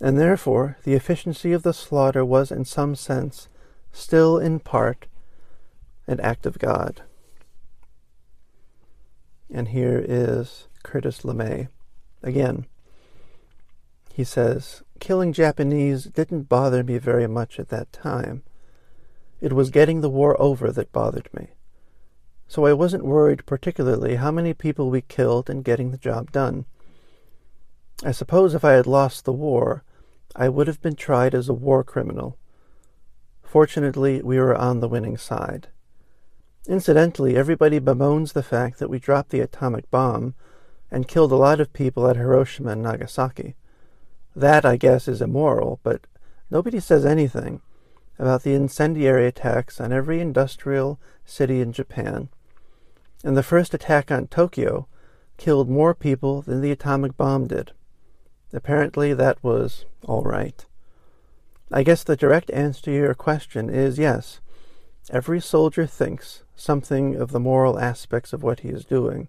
and 0.00 0.18
therefore 0.18 0.78
the 0.84 0.94
efficiency 0.94 1.52
of 1.52 1.62
the 1.62 1.74
slaughter 1.74 2.24
was 2.24 2.50
in 2.50 2.64
some 2.64 2.94
sense 2.94 3.48
still 3.92 4.38
in 4.38 4.60
part 4.60 5.06
an 6.06 6.20
act 6.20 6.46
of 6.46 6.58
God. 6.58 7.02
And 9.52 9.68
here 9.68 10.04
is 10.06 10.68
Curtis 10.82 11.20
LeMay. 11.20 11.68
Again, 12.22 12.66
he 14.12 14.24
says, 14.24 14.82
Killing 14.98 15.32
Japanese 15.32 16.04
didn't 16.04 16.48
bother 16.48 16.84
me 16.84 16.98
very 16.98 17.26
much 17.26 17.58
at 17.58 17.68
that 17.70 17.92
time. 17.92 18.42
It 19.40 19.52
was 19.52 19.70
getting 19.70 20.00
the 20.00 20.10
war 20.10 20.40
over 20.40 20.70
that 20.70 20.92
bothered 20.92 21.32
me. 21.32 21.48
So 22.46 22.66
I 22.66 22.72
wasn't 22.72 23.04
worried 23.04 23.46
particularly 23.46 24.16
how 24.16 24.30
many 24.30 24.52
people 24.52 24.90
we 24.90 25.02
killed 25.02 25.48
in 25.48 25.62
getting 25.62 25.90
the 25.90 25.96
job 25.96 26.32
done. 26.32 26.66
I 28.04 28.12
suppose 28.12 28.54
if 28.54 28.64
I 28.64 28.72
had 28.72 28.86
lost 28.86 29.24
the 29.24 29.32
war, 29.32 29.84
I 30.34 30.48
would 30.48 30.66
have 30.66 30.82
been 30.82 30.96
tried 30.96 31.34
as 31.34 31.48
a 31.48 31.54
war 31.54 31.84
criminal. 31.84 32.36
Fortunately, 33.50 34.22
we 34.22 34.38
were 34.38 34.54
on 34.54 34.78
the 34.78 34.86
winning 34.86 35.16
side. 35.16 35.66
Incidentally, 36.68 37.36
everybody 37.36 37.80
bemoans 37.80 38.32
the 38.32 38.44
fact 38.44 38.78
that 38.78 38.88
we 38.88 39.00
dropped 39.00 39.30
the 39.30 39.40
atomic 39.40 39.90
bomb 39.90 40.36
and 40.88 41.08
killed 41.08 41.32
a 41.32 41.34
lot 41.34 41.58
of 41.58 41.72
people 41.72 42.06
at 42.06 42.14
Hiroshima 42.14 42.70
and 42.70 42.82
Nagasaki. 42.84 43.56
That, 44.36 44.64
I 44.64 44.76
guess, 44.76 45.08
is 45.08 45.20
immoral, 45.20 45.80
but 45.82 46.02
nobody 46.48 46.78
says 46.78 47.04
anything 47.04 47.60
about 48.20 48.44
the 48.44 48.54
incendiary 48.54 49.26
attacks 49.26 49.80
on 49.80 49.92
every 49.92 50.20
industrial 50.20 51.00
city 51.24 51.60
in 51.60 51.72
Japan. 51.72 52.28
And 53.24 53.36
the 53.36 53.42
first 53.42 53.74
attack 53.74 54.12
on 54.12 54.28
Tokyo 54.28 54.86
killed 55.38 55.68
more 55.68 55.92
people 55.92 56.40
than 56.40 56.60
the 56.60 56.70
atomic 56.70 57.16
bomb 57.16 57.48
did. 57.48 57.72
Apparently, 58.52 59.12
that 59.12 59.42
was 59.42 59.86
all 60.04 60.22
right. 60.22 60.64
I 61.72 61.84
guess 61.84 62.02
the 62.02 62.16
direct 62.16 62.50
answer 62.50 62.82
to 62.82 62.92
your 62.92 63.14
question 63.14 63.70
is 63.70 63.98
yes. 63.98 64.40
Every 65.10 65.40
soldier 65.40 65.86
thinks 65.86 66.42
something 66.56 67.14
of 67.14 67.30
the 67.30 67.40
moral 67.40 67.78
aspects 67.78 68.32
of 68.32 68.42
what 68.42 68.60
he 68.60 68.68
is 68.68 68.84
doing. 68.84 69.28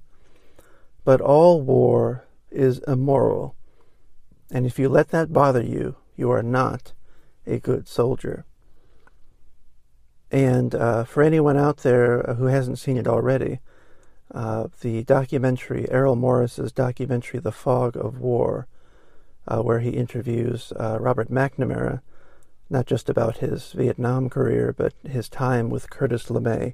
But 1.04 1.22
all 1.22 1.62
war 1.62 2.26
is 2.50 2.80
immoral. 2.88 3.56
And 4.50 4.66
if 4.66 4.80
you 4.80 4.90
let 4.90 5.10
that 5.10 5.32
bother 5.32 5.62
you, 5.62 5.96
you 6.16 6.32
are 6.32 6.44
not 6.44 6.94
a 7.46 7.60
good 7.60 7.88
soldier. 7.88 8.46
And 10.32 10.74
uh, 10.74 11.04
for 11.04 11.22
anyone 11.24 11.58
out 11.58 11.78
there 11.78 12.22
who 12.38 12.46
hasn't 12.46 12.80
seen 12.80 12.98
it 12.98 13.08
already, 13.08 13.60
uh, 14.34 14.68
the 14.82 15.04
documentary, 15.04 15.90
Errol 15.92 16.16
Morris's 16.16 16.72
documentary, 16.72 17.40
The 17.40 17.52
Fog 17.52 17.98
of 17.98 18.20
War, 18.20 18.68
uh, 19.48 19.62
where 19.62 19.80
he 19.80 19.90
interviews 19.92 20.72
uh, 20.80 20.98
Robert 21.00 21.30
McNamara, 21.30 22.02
not 22.72 22.86
just 22.86 23.10
about 23.10 23.38
his 23.38 23.74
Vietnam 23.74 24.30
career, 24.30 24.74
but 24.76 24.94
his 25.04 25.28
time 25.28 25.70
with 25.70 25.90
Curtis 25.90 26.28
LeMay 26.28 26.74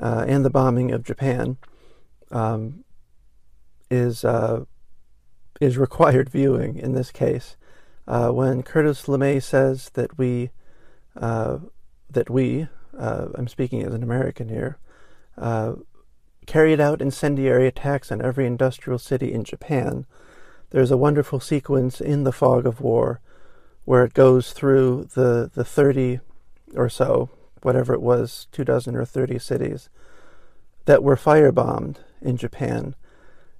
uh, 0.00 0.24
and 0.26 0.44
the 0.44 0.50
bombing 0.50 0.92
of 0.92 1.02
Japan, 1.02 1.56
um, 2.30 2.84
is 3.90 4.24
uh, 4.24 4.64
is 5.60 5.76
required 5.76 6.28
viewing 6.30 6.78
in 6.78 6.92
this 6.92 7.10
case. 7.10 7.56
Uh, 8.06 8.30
when 8.30 8.62
Curtis 8.62 9.02
LeMay 9.06 9.42
says 9.42 9.90
that 9.94 10.16
we 10.16 10.50
uh, 11.16 11.58
that 12.08 12.30
we 12.30 12.68
I'm 12.96 13.48
speaking 13.48 13.82
as 13.82 13.94
an 13.94 14.02
American 14.02 14.48
here 14.48 14.78
carried 16.46 16.80
out 16.80 17.00
incendiary 17.00 17.66
attacks 17.66 18.10
on 18.10 18.20
every 18.20 18.46
industrial 18.46 18.98
city 18.98 19.32
in 19.32 19.44
Japan 19.44 20.06
there's 20.70 20.90
a 20.90 20.96
wonderful 20.96 21.40
sequence 21.40 22.00
in 22.00 22.24
the 22.24 22.32
fog 22.32 22.66
of 22.66 22.80
war 22.80 23.20
where 23.84 24.04
it 24.04 24.14
goes 24.14 24.52
through 24.52 25.08
the, 25.14 25.50
the 25.52 25.64
30 25.64 26.20
or 26.74 26.88
so, 26.88 27.30
whatever 27.62 27.92
it 27.92 28.02
was, 28.02 28.46
two 28.52 28.64
dozen 28.64 28.94
or 28.94 29.04
30 29.04 29.38
cities 29.38 29.88
that 30.86 31.02
were 31.02 31.16
firebombed 31.16 31.96
in 32.20 32.36
Japan. 32.36 32.94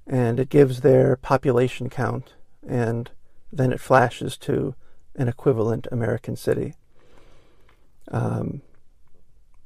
And 0.07 0.41
it 0.41 0.49
gives 0.49 0.81
their 0.81 1.17
population 1.17 1.89
count, 1.89 2.35
and 2.67 3.11
then 3.53 3.73
it 3.73 3.81
flashes 3.81 4.37
to 4.39 4.75
an 5.15 5.29
equivalent 5.29 5.87
American 5.93 6.37
city. 6.37 6.75
Um, 8.11 8.63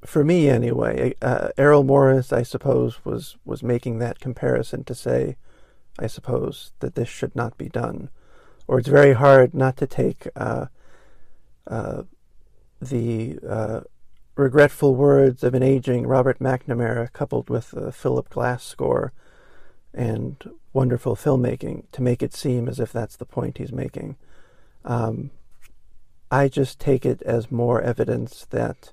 for 0.04 0.22
me, 0.22 0.50
anyway, 0.50 1.14
uh, 1.22 1.48
Errol 1.56 1.84
Morris, 1.84 2.32
I 2.32 2.42
suppose, 2.42 3.04
was, 3.04 3.38
was 3.44 3.62
making 3.62 3.98
that 3.98 4.20
comparison 4.20 4.84
to 4.84 4.94
say, 4.94 5.36
I 5.98 6.08
suppose, 6.08 6.72
that 6.80 6.94
this 6.94 7.08
should 7.08 7.34
not 7.34 7.56
be 7.56 7.68
done. 7.68 8.10
Or 8.66 8.78
it's 8.78 8.88
very 8.88 9.12
hard 9.12 9.54
not 9.54 9.76
to 9.78 9.86
take 9.86 10.26
uh, 10.36 10.66
uh, 11.66 12.02
the 12.80 13.38
uh, 13.46 13.80
regretful 14.36 14.94
words 14.94 15.44
of 15.44 15.54
an 15.54 15.62
aging 15.62 16.06
Robert 16.06 16.38
McNamara 16.38 17.12
coupled 17.12 17.50
with 17.50 17.72
a 17.74 17.92
Philip 17.92 18.30
Glass 18.30 18.64
score 18.64 19.12
and 19.92 20.36
wonderful 20.72 21.14
filmmaking 21.14 21.84
to 21.92 22.02
make 22.02 22.22
it 22.22 22.34
seem 22.34 22.68
as 22.68 22.80
if 22.80 22.92
that's 22.92 23.16
the 23.16 23.26
point 23.26 23.58
he's 23.58 23.72
making. 23.72 24.16
Um, 24.84 25.30
I 26.30 26.48
just 26.48 26.80
take 26.80 27.06
it 27.06 27.22
as 27.22 27.50
more 27.50 27.80
evidence 27.80 28.46
that, 28.50 28.92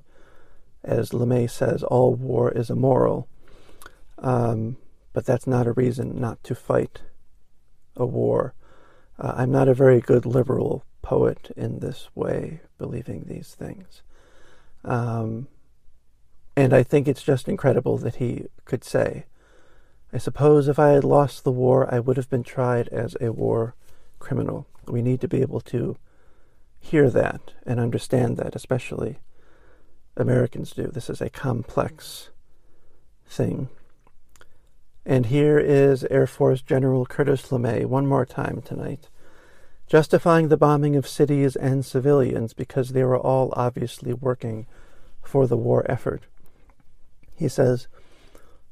as 0.84 1.10
LeMay 1.10 1.50
says, 1.50 1.82
all 1.82 2.14
war 2.14 2.52
is 2.52 2.70
immoral. 2.70 3.28
Um, 4.20 4.78
but 5.14 5.26
that's 5.26 5.48
not 5.48 5.68
a 5.68 5.72
reason 5.72 6.20
not 6.20 6.44
to 6.44 6.56
fight 6.56 7.02
a 7.96 8.06
war. 8.06 8.54
Uh, 9.22 9.34
I'm 9.38 9.52
not 9.52 9.70
a 9.70 9.74
very 9.74 10.02
good 10.02 10.26
liberal 10.26 10.84
poet 11.02 11.52
in 11.56 11.80
this 11.80 12.10
way, 12.16 12.62
believing 12.78 13.26
these 13.28 13.56
things. 13.56 14.02
Um, 14.84 15.48
and 16.58 16.74
I 16.74 16.84
think 16.84 17.08
it's 17.08 17.24
just 17.24 17.48
incredible 17.48 17.98
that 18.00 18.16
he 18.16 18.48
could 18.66 18.84
say 18.84 19.26
I 20.14 20.18
suppose 20.18 20.68
if 20.68 20.78
I 20.78 20.90
had 20.90 21.06
lost 21.06 21.44
the 21.44 21.52
war, 21.52 21.94
I 21.94 22.00
would 22.00 22.18
have 22.18 22.30
been 22.30 22.44
tried 22.44 22.90
as 22.90 23.16
a 23.22 23.32
war 23.32 23.76
criminal. 24.20 24.68
We 24.86 25.02
need 25.02 25.22
to 25.22 25.28
be 25.28 25.42
able 25.42 25.62
to 25.62 25.96
hear 26.80 27.10
that 27.10 27.54
and 27.66 27.80
understand 27.80 28.36
that, 28.38 28.56
especially 28.56 29.20
Americans 30.18 30.72
do. 30.72 30.88
This 30.88 31.10
is 31.10 31.22
a 31.22 31.30
complex 31.30 32.30
thing. 33.26 33.70
And 35.06 35.28
here 35.28 35.58
is 35.58 36.04
Air 36.12 36.28
Force 36.28 36.62
General 36.62 37.06
Curtis 37.06 37.48
LeMay 37.48 37.86
one 37.86 38.06
more 38.06 38.26
time 38.26 38.62
tonight, 38.62 39.10
justifying 39.88 40.50
the 40.50 40.58
bombing 40.58 40.96
of 40.96 41.08
cities 41.08 41.56
and 41.56 41.84
civilians 41.84 42.54
because 42.54 42.90
they 42.90 43.04
were 43.04 43.18
all 43.18 43.52
obviously 43.56 44.14
working 44.14 44.68
for 45.24 45.48
the 45.48 45.58
war 45.58 45.90
effort. 45.90 46.24
He 47.36 47.48
says, 47.48 47.88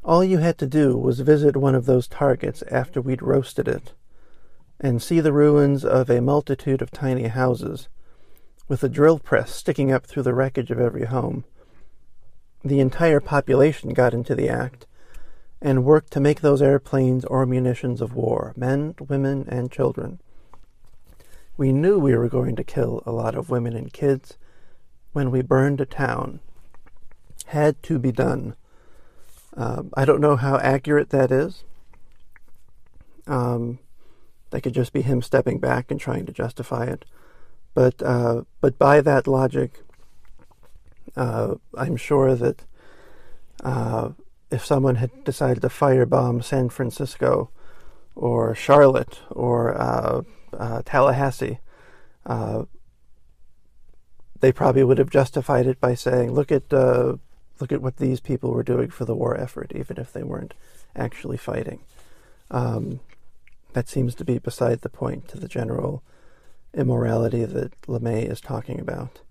All 0.04 0.24
you 0.24 0.38
had 0.38 0.60
to 0.60 0.68
do 0.68 0.96
was 0.96 1.22
visit 1.22 1.58
one 1.58 1.74
of 1.74 1.88
those 1.88 2.08
targets 2.08 2.62
after 2.70 3.02
we'd 3.02 3.24
roasted 3.24 3.68
it 3.68 3.94
and 4.80 5.02
see 5.02 5.20
the 5.20 5.34
ruins 5.34 5.84
of 5.84 6.10
a 6.10 6.22
multitude 6.22 6.82
of 6.82 6.92
tiny 6.92 7.28
houses, 7.28 7.90
with 8.68 8.84
a 8.84 8.90
drill 8.90 9.20
press 9.20 9.52
sticking 9.52 9.92
up 9.92 10.06
through 10.06 10.24
the 10.24 10.34
wreckage 10.34 10.72
of 10.72 10.80
every 10.80 11.06
home. 11.06 11.44
The 12.64 12.80
entire 12.80 13.20
population 13.20 13.94
got 13.94 14.14
into 14.14 14.36
the 14.36 14.48
act 14.48 14.86
and 15.62 15.84
worked 15.84 16.12
to 16.14 16.20
make 16.20 16.42
those 16.42 16.62
airplanes 16.62 17.26
or 17.26 17.46
munitions 17.46 18.02
of 18.02 18.14
war, 18.14 18.54
men, 18.56 18.96
women, 19.08 19.46
and 19.50 19.72
children. 19.72 20.20
We 21.58 21.74
knew 21.74 22.00
we 22.00 22.16
were 22.16 22.30
going 22.30 22.56
to 22.56 22.64
kill 22.64 23.04
a 23.06 23.12
lot 23.12 23.36
of 23.36 23.50
women 23.50 23.76
and 23.76 23.92
kids 23.92 24.38
when 25.12 25.32
we 25.32 25.42
burned 25.42 25.82
a 25.82 25.86
town. 25.86 26.40
Had 27.48 27.82
to 27.84 28.00
be 28.00 28.12
done. 28.12 28.56
Um, 29.58 29.90
I 29.96 30.06
don't 30.06 30.22
know 30.22 30.38
how 30.38 30.58
accurate 30.58 31.10
that 31.10 31.32
is. 31.32 31.64
Um, 33.28 33.80
that 34.52 34.62
could 34.62 34.74
just 34.74 34.94
be 34.94 35.02
him 35.02 35.22
stepping 35.22 35.60
back 35.60 35.92
and 35.92 36.00
trying 36.00 36.26
to 36.26 36.32
justify 36.32 36.86
it. 36.86 37.06
But 37.74 38.02
uh, 38.02 38.44
but 38.62 38.80
by 38.80 39.02
that 39.02 39.28
logic, 39.28 39.84
uh, 41.16 41.56
I'm 41.78 41.98
sure 41.98 42.36
that 42.36 42.64
uh, 43.64 44.12
if 44.52 44.66
someone 44.66 44.96
had 44.96 45.24
decided 45.24 45.62
to 45.62 45.70
firebomb 45.70 46.44
San 46.44 46.70
Francisco 46.70 47.50
or 48.16 48.56
Charlotte 48.56 49.20
or 49.30 49.80
uh, 49.80 50.22
uh, 50.58 50.82
Tallahassee, 50.86 51.60
uh, 52.26 52.64
they 54.40 54.52
probably 54.52 54.84
would 54.84 54.98
have 54.98 55.10
justified 55.10 55.68
it 55.68 55.80
by 55.80 55.94
saying, 55.94 56.32
"Look 56.32 56.52
at 56.52 56.72
look 56.72 57.72
at 57.72 57.82
what 57.82 57.98
these 57.98 58.20
people 58.20 58.52
were 58.52 58.64
doing 58.64 58.90
for 58.90 59.06
the 59.06 59.16
war 59.16 59.38
effort, 59.38 59.72
even 59.76 59.98
if 59.98 60.14
they 60.14 60.24
weren't 60.24 60.54
actually 60.96 61.38
fighting." 61.38 61.82
Um, 62.52 63.02
that 63.74 63.88
seems 63.88 64.16
to 64.16 64.26
be 64.26 64.40
beside 64.40 64.82
the 64.82 64.90
point 64.90 65.28
to 65.30 65.40
the 65.40 65.48
general 65.48 66.04
immorality 66.74 67.46
that 67.46 67.80
LeMay 67.82 68.30
is 68.30 68.42
talking 68.42 68.80
about. 68.80 69.22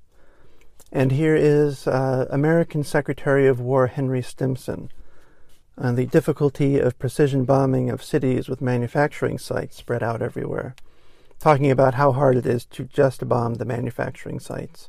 And 0.91 1.13
here 1.13 1.37
is 1.37 1.87
uh, 1.87 2.27
American 2.31 2.83
Secretary 2.83 3.47
of 3.47 3.61
War 3.61 3.89
Henry 3.89 4.23
Stimson 4.23 4.91
on 5.79 5.95
the 5.95 6.07
difficulty 6.07 6.79
of 6.79 6.99
precision 6.99 7.45
bombing 7.45 7.88
of 7.88 8.03
cities 8.03 8.49
with 8.49 8.61
manufacturing 8.61 9.38
sites 9.38 9.77
spread 9.77 10.03
out 10.03 10.21
everywhere, 10.21 10.75
talking 11.38 11.71
about 11.71 11.95
how 11.95 12.12
hard 12.12 12.37
it 12.37 12.47
is 12.47 12.64
to 12.67 12.85
just 12.85 13.29
bomb 13.29 13.55
the 13.55 13.64
manufacturing 13.64 14.41
sites 14.41 14.88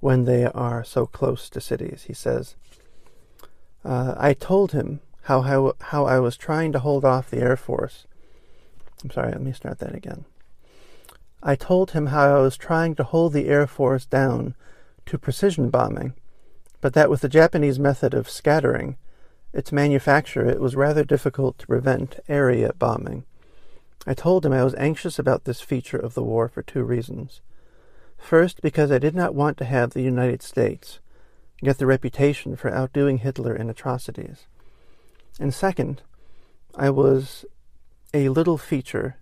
when 0.00 0.24
they 0.24 0.44
are 0.44 0.84
so 0.84 1.06
close 1.06 1.48
to 1.48 1.60
cities. 1.60 2.04
He 2.06 2.12
says, 2.12 2.56
uh, 3.84 4.14
I 4.18 4.34
told 4.34 4.72
him 4.72 5.00
how, 5.22 5.42
how, 5.42 5.74
how 5.80 6.06
I 6.06 6.18
was 6.18 6.36
trying 6.36 6.72
to 6.72 6.80
hold 6.80 7.04
off 7.04 7.30
the 7.30 7.38
Air 7.38 7.56
Force 7.56 8.06
I'm 9.04 9.10
sorry, 9.10 9.30
let 9.30 9.42
me 9.42 9.52
start 9.52 9.78
that 9.78 9.94
again. 9.94 10.24
I 11.42 11.54
told 11.54 11.92
him 11.92 12.06
how 12.06 12.38
I 12.38 12.40
was 12.40 12.56
trying 12.56 12.94
to 12.96 13.04
hold 13.04 13.32
the 13.32 13.48
Air 13.48 13.66
Force 13.66 14.06
down 14.06 14.54
to 15.06 15.18
precision 15.18 15.70
bombing, 15.70 16.14
but 16.80 16.94
that 16.94 17.10
with 17.10 17.20
the 17.20 17.28
Japanese 17.28 17.78
method 17.78 18.14
of 18.14 18.28
scattering 18.28 18.96
its 19.52 19.72
manufacture, 19.72 20.46
it 20.46 20.60
was 20.60 20.76
rather 20.76 21.04
difficult 21.04 21.58
to 21.58 21.66
prevent 21.66 22.20
area 22.28 22.72
bombing. 22.78 23.24
I 24.06 24.14
told 24.14 24.46
him 24.46 24.52
I 24.52 24.64
was 24.64 24.74
anxious 24.76 25.18
about 25.18 25.44
this 25.44 25.60
feature 25.60 25.98
of 25.98 26.14
the 26.14 26.22
war 26.22 26.48
for 26.48 26.62
two 26.62 26.84
reasons. 26.84 27.40
First, 28.18 28.62
because 28.62 28.90
I 28.90 28.98
did 28.98 29.14
not 29.14 29.34
want 29.34 29.56
to 29.58 29.64
have 29.64 29.90
the 29.90 30.02
United 30.02 30.42
States 30.42 31.00
get 31.62 31.78
the 31.78 31.86
reputation 31.86 32.54
for 32.56 32.72
outdoing 32.72 33.18
Hitler 33.18 33.54
in 33.54 33.70
atrocities. 33.70 34.46
And 35.40 35.52
second, 35.52 36.02
I 36.74 36.90
was 36.90 37.44
a 38.14 38.28
little 38.28 38.58
feature 38.58 39.16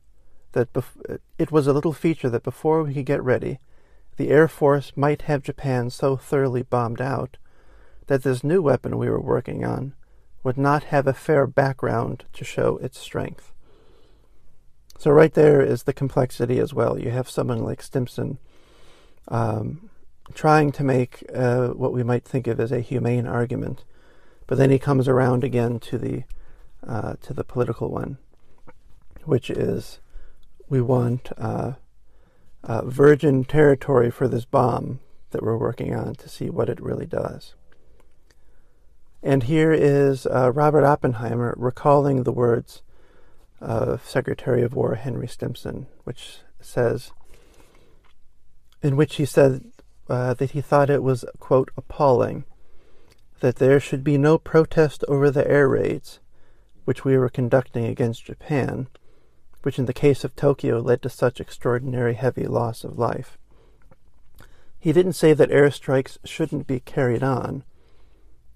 that 0.52 0.72
bef- 0.72 1.18
it 1.38 1.50
was 1.50 1.66
a 1.66 1.72
little 1.72 1.92
feature 1.92 2.28
that 2.30 2.42
before 2.42 2.82
we 2.82 2.94
could 2.94 3.06
get 3.06 3.22
ready, 3.22 3.58
the 4.16 4.30
Air 4.30 4.48
Force 4.48 4.92
might 4.94 5.22
have 5.22 5.42
Japan 5.42 5.90
so 5.90 6.16
thoroughly 6.16 6.62
bombed 6.62 7.00
out 7.00 7.36
that 8.06 8.22
this 8.22 8.44
new 8.44 8.62
weapon 8.62 8.98
we 8.98 9.08
were 9.08 9.20
working 9.20 9.64
on 9.64 9.94
would 10.44 10.56
not 10.56 10.84
have 10.84 11.06
a 11.06 11.12
fair 11.12 11.46
background 11.46 12.24
to 12.34 12.44
show 12.44 12.76
its 12.78 12.98
strength. 12.98 13.52
So, 14.98 15.10
right 15.10 15.34
there 15.34 15.60
is 15.60 15.82
the 15.82 15.92
complexity 15.92 16.60
as 16.60 16.72
well. 16.72 16.98
You 16.98 17.10
have 17.10 17.28
someone 17.28 17.64
like 17.64 17.82
Stimson 17.82 18.38
um, 19.26 19.90
trying 20.34 20.70
to 20.72 20.84
make 20.84 21.24
uh, 21.34 21.68
what 21.68 21.92
we 21.92 22.04
might 22.04 22.24
think 22.24 22.46
of 22.46 22.60
as 22.60 22.70
a 22.70 22.80
humane 22.80 23.26
argument, 23.26 23.84
but 24.46 24.58
then 24.58 24.70
he 24.70 24.78
comes 24.78 25.08
around 25.08 25.42
again 25.42 25.80
to 25.80 25.98
the 25.98 26.22
uh, 26.86 27.14
to 27.22 27.32
the 27.32 27.44
political 27.44 27.90
one 27.90 28.18
which 29.24 29.50
is 29.50 30.00
we 30.68 30.80
want 30.80 31.30
uh, 31.36 31.72
uh, 32.62 32.82
virgin 32.84 33.44
territory 33.44 34.10
for 34.10 34.28
this 34.28 34.44
bomb 34.44 35.00
that 35.30 35.42
we're 35.42 35.56
working 35.56 35.94
on 35.94 36.14
to 36.14 36.28
see 36.28 36.48
what 36.48 36.68
it 36.68 36.80
really 36.80 37.06
does. 37.06 37.54
And 39.24 39.44
here 39.44 39.72
is 39.72 40.26
uh, 40.26 40.52
Robert 40.52 40.84
Oppenheimer 40.84 41.54
recalling 41.56 42.22
the 42.22 42.32
words 42.32 42.82
of 43.58 44.06
Secretary 44.06 44.62
of 44.62 44.74
War 44.74 44.96
Henry 44.96 45.26
Stimson, 45.26 45.86
which 46.04 46.40
says, 46.60 47.10
in 48.82 48.96
which 48.96 49.16
he 49.16 49.24
said 49.24 49.64
uh, 50.10 50.34
that 50.34 50.50
he 50.50 50.60
thought 50.60 50.90
it 50.90 51.02
was, 51.02 51.24
quote, 51.40 51.70
appalling 51.74 52.44
that 53.40 53.56
there 53.56 53.80
should 53.80 54.04
be 54.04 54.18
no 54.18 54.36
protest 54.36 55.02
over 55.08 55.30
the 55.30 55.48
air 55.50 55.70
raids 55.70 56.20
which 56.84 57.02
we 57.02 57.16
were 57.16 57.30
conducting 57.30 57.86
against 57.86 58.26
Japan 58.26 58.88
which 59.64 59.78
in 59.78 59.86
the 59.86 59.94
case 59.94 60.24
of 60.24 60.36
Tokyo 60.36 60.78
led 60.78 61.00
to 61.02 61.08
such 61.08 61.40
extraordinary 61.40 62.14
heavy 62.14 62.46
loss 62.46 62.84
of 62.84 62.98
life. 62.98 63.38
He 64.78 64.92
didn't 64.92 65.14
say 65.14 65.32
that 65.32 65.48
airstrikes 65.48 66.18
shouldn't 66.22 66.66
be 66.66 66.80
carried 66.80 67.22
on, 67.22 67.64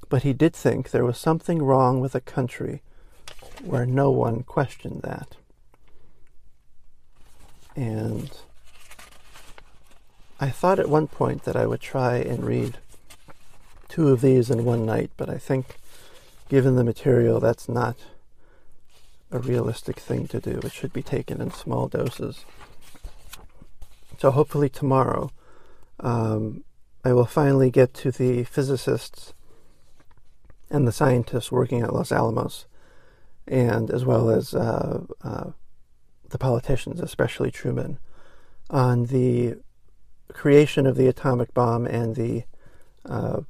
but 0.08 0.22
he 0.22 0.32
did 0.32 0.54
think 0.54 0.90
there 0.90 1.04
was 1.04 1.18
something 1.18 1.62
wrong 1.62 2.00
with 2.00 2.14
a 2.14 2.20
country 2.20 2.82
where 3.62 3.86
no 3.86 4.10
one 4.10 4.42
questioned 4.42 5.02
that. 5.02 5.36
And 7.76 8.30
I 10.40 10.50
thought 10.50 10.78
at 10.78 10.88
one 10.88 11.08
point 11.08 11.44
that 11.44 11.56
I 11.56 11.66
would 11.66 11.80
try 11.80 12.16
and 12.16 12.44
read 12.44 12.78
two 13.88 14.08
of 14.08 14.20
these 14.20 14.50
in 14.50 14.64
one 14.64 14.86
night, 14.86 15.10
but 15.16 15.28
I 15.28 15.38
think 15.38 15.76
given 16.48 16.76
the 16.76 16.84
material, 16.84 17.40
that's 17.40 17.68
not 17.68 17.96
a 19.30 19.38
realistic 19.38 19.98
thing 19.98 20.26
to 20.28 20.40
do. 20.40 20.60
It 20.64 20.72
should 20.72 20.92
be 20.92 21.02
taken 21.02 21.40
in 21.40 21.52
small 21.52 21.88
doses. 21.88 22.44
So 24.18 24.30
hopefully 24.30 24.68
tomorrow, 24.68 25.30
um, 26.00 26.64
I 27.04 27.12
will 27.12 27.26
finally 27.26 27.70
get 27.70 27.94
to 27.94 28.10
the 28.10 28.44
physicists 28.44 29.32
and 30.70 30.86
the 30.86 30.92
scientists 30.92 31.50
working 31.50 31.82
at 31.82 31.94
Los 31.94 32.12
Alamos, 32.12 32.66
and 33.46 33.90
as 33.90 34.04
well 34.04 34.30
as 34.30 34.54
uh, 34.54 35.00
uh, 35.22 35.50
the 36.28 36.38
politicians, 36.38 37.00
especially 37.00 37.50
Truman, 37.50 37.98
on 38.70 39.06
the 39.06 39.56
creation 40.32 40.86
of 40.86 40.96
the 40.96 41.08
atomic 41.08 41.54
bomb 41.54 41.86
and 41.86 42.14
the 42.14 42.44
uh, 43.06 43.40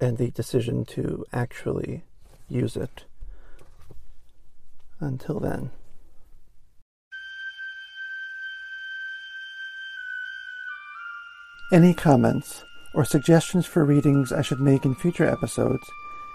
and 0.00 0.18
the 0.18 0.30
decision 0.32 0.84
to 0.84 1.24
actually 1.32 2.04
use 2.48 2.76
it. 2.76 3.04
Until 5.00 5.38
then. 5.38 5.70
Any 11.72 11.94
comments 11.94 12.64
or 12.94 13.04
suggestions 13.04 13.66
for 13.66 13.84
readings 13.84 14.32
I 14.32 14.42
should 14.42 14.60
make 14.60 14.84
in 14.84 14.94
future 14.94 15.24
episodes 15.24 15.88